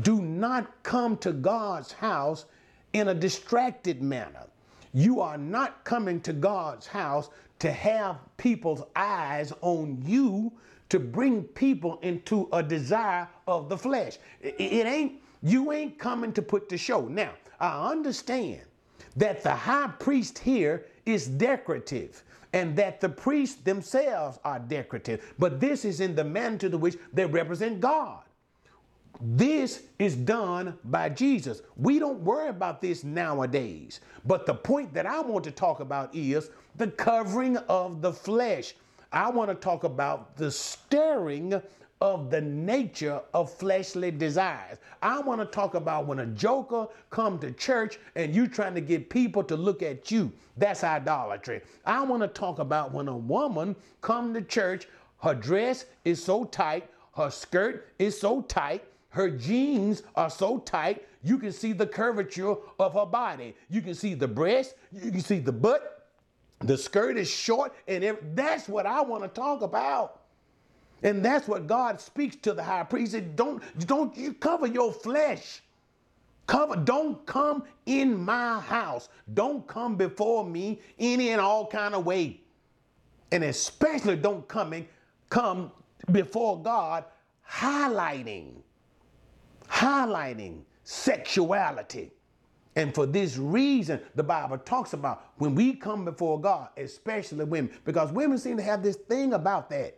[0.02, 2.46] do not come to God's house
[2.92, 4.46] in a distracted manner.
[4.92, 7.30] You are not coming to God's house
[7.60, 10.52] to have people's eyes on you
[10.90, 14.18] to bring people into a desire of the flesh.
[14.42, 17.08] It ain't you ain't coming to put the show.
[17.08, 18.60] Now, I understand
[19.16, 22.22] that the high priest here is decorative
[22.52, 26.96] and that the priests themselves are decorative, but this is in the manner to which
[27.12, 28.22] they represent God.
[29.20, 31.62] This is done by Jesus.
[31.76, 34.00] We don't worry about this nowadays.
[34.24, 38.74] But the point that I want to talk about is the covering of the flesh.
[39.12, 41.60] I want to talk about the stirring
[42.00, 44.78] of the nature of fleshly desires.
[45.02, 48.80] I want to talk about when a joker come to church and you trying to
[48.80, 50.32] get people to look at you.
[50.56, 51.60] That's idolatry.
[51.84, 54.88] I want to talk about when a woman come to church,
[55.22, 61.06] her dress is so tight, her skirt is so tight, her jeans are so tight,
[61.22, 63.54] you can see the curvature of her body.
[63.68, 65.99] You can see the breast, you can see the butt,
[66.60, 70.20] the skirt is short, and that's what I want to talk about.
[71.02, 73.12] And that's what God speaks to the high priest.
[73.14, 75.62] He said, don't, don't you cover your flesh.
[76.46, 79.08] Cover, don't come in my house.
[79.32, 82.40] Don't come before me any and all kind of way.
[83.32, 84.88] And especially don't come coming,
[85.30, 85.72] come
[86.10, 87.04] before God
[87.48, 88.54] highlighting,
[89.68, 92.10] highlighting sexuality.
[92.76, 97.70] And for this reason, the Bible talks about when we come before God, especially women,
[97.84, 99.96] because women seem to have this thing about that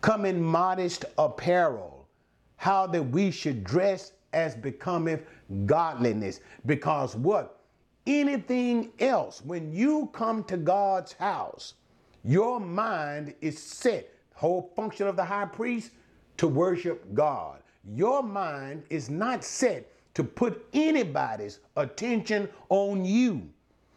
[0.00, 2.06] come in modest apparel,
[2.56, 5.22] how that we should dress as becometh
[5.64, 6.40] godliness.
[6.66, 7.64] Because what?
[8.06, 9.42] anything else.
[9.44, 11.74] When you come to God's house,
[12.24, 15.92] your mind is set, whole function of the high priest,
[16.38, 17.60] to worship God.
[17.94, 23.48] Your mind is not set to put anybody's attention on you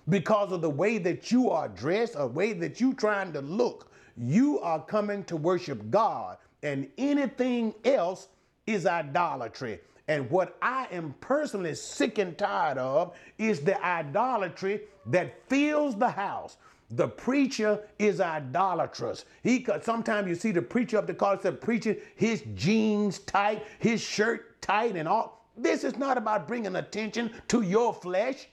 [0.09, 3.91] because of the way that you are dressed or way that you trying to look.
[4.18, 8.30] You are coming to worship God, and anything else
[8.65, 9.80] is idolatry.
[10.07, 16.09] And what I am personally sick and tired of is the idolatry that fills the
[16.09, 16.57] house.
[16.89, 19.26] The preacher is idolatrous.
[19.43, 23.65] He could, sometimes you see the preacher up the car said preaching his jeans tight,
[23.80, 25.37] his shirt tight, and all.
[25.58, 28.47] This is not about bringing attention to your flesh.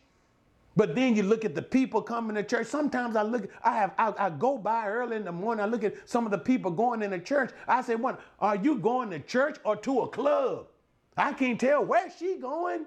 [0.77, 2.67] But then you look at the people coming to church.
[2.67, 5.63] Sometimes I look, I have, I, I, go by early in the morning.
[5.63, 7.53] I look at some of the people going in the church.
[7.69, 10.67] I say, "One, are you going to church or to a club?"
[11.17, 12.87] I can't tell where she going.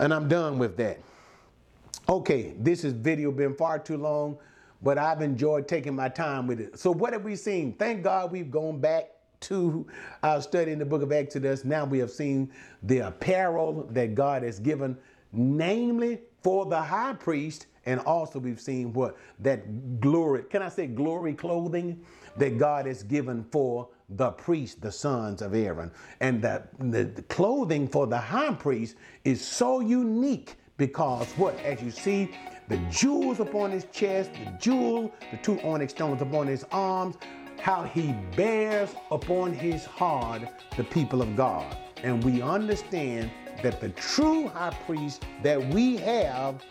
[0.00, 0.98] And I'm done with that.
[2.08, 4.38] Okay, this has video been far too long,
[4.82, 6.78] but I've enjoyed taking my time with it.
[6.78, 7.74] So what have we seen?
[7.74, 9.10] Thank God we've gone back
[9.40, 9.86] to
[10.22, 11.64] our study in the book of Exodus.
[11.64, 12.50] Now we have seen
[12.82, 14.96] the apparel that God has given,
[15.32, 20.86] namely for the high priest, and also we've seen what that glory, can I say
[20.86, 22.04] glory clothing
[22.36, 25.90] that God has given for the priest, the sons of Aaron.
[26.20, 31.58] And the, the clothing for the high priest is so unique because what?
[31.60, 32.30] As you see,
[32.68, 37.16] the jewels upon his chest, the jewel, the two onyx stones upon his arms,
[37.60, 40.42] how he bears upon his heart
[40.76, 41.76] the people of God.
[42.02, 43.30] And we understand
[43.62, 46.62] that the true high priest that we have,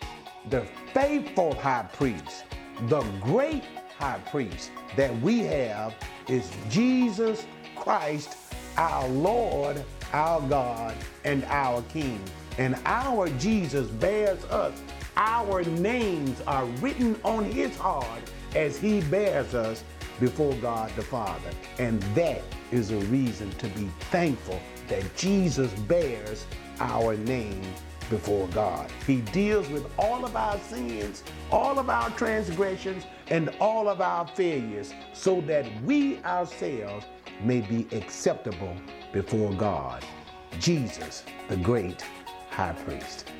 [0.50, 2.44] the faithful high priest,
[2.88, 3.64] the great
[3.98, 5.94] high priest that we have
[6.28, 8.36] is Jesus Christ,
[8.76, 12.20] our Lord, our God, and our King
[12.58, 14.74] and our Jesus bears us.
[15.16, 18.20] Our names are written on his heart
[18.54, 19.82] as he bears us
[20.20, 21.50] before God the Father.
[21.78, 26.46] And that is a reason to be thankful that Jesus bears
[26.80, 27.62] our name
[28.10, 28.90] before God.
[29.06, 34.26] He deals with all of our sins, all of our transgressions, and all of our
[34.26, 37.04] failures so that we ourselves
[37.42, 38.74] may be acceptable
[39.12, 40.04] before God.
[40.58, 42.02] Jesus, the great
[42.50, 43.30] high priest.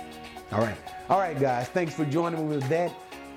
[0.52, 0.78] All right.
[1.08, 1.68] All right, guys.
[1.68, 2.92] Thanks for joining me with that.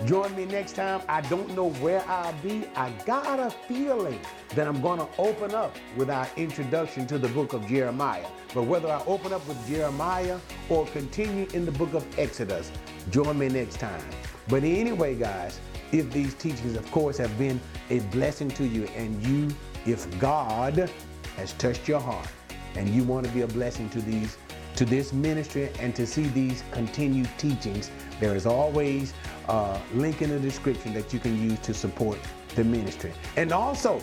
[0.06, 1.02] Join me next time.
[1.08, 2.66] I don't know where I'll be.
[2.76, 4.20] I got a feeling
[4.56, 8.26] that I'm going to open up with our introduction to the book of Jeremiah.
[8.54, 10.40] But whether I open up with Jeremiah
[10.70, 12.72] or continue in the book of Exodus,
[13.12, 14.04] join me next time.
[14.48, 15.60] But anyway, guys,
[15.92, 20.90] if these teachings, of course, have been a blessing to you, and you, if God
[21.38, 22.28] has touched your heart
[22.76, 24.38] and you want to be a blessing to these
[24.76, 29.14] to this ministry and to see these continued teachings, there is always
[29.48, 32.20] a link in the description that you can use to support
[32.56, 33.14] the ministry.
[33.38, 34.02] And also,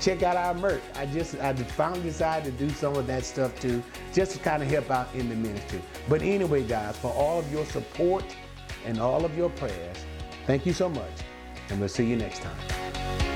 [0.00, 0.82] check out our merch.
[0.94, 3.82] I just I finally decided to do some of that stuff too,
[4.12, 5.80] just to kind of help out in the ministry.
[6.08, 8.24] But anyway, guys, for all of your support
[8.84, 9.96] and all of your prayers,
[10.46, 11.12] thank you so much,
[11.70, 13.35] and we'll see you next time.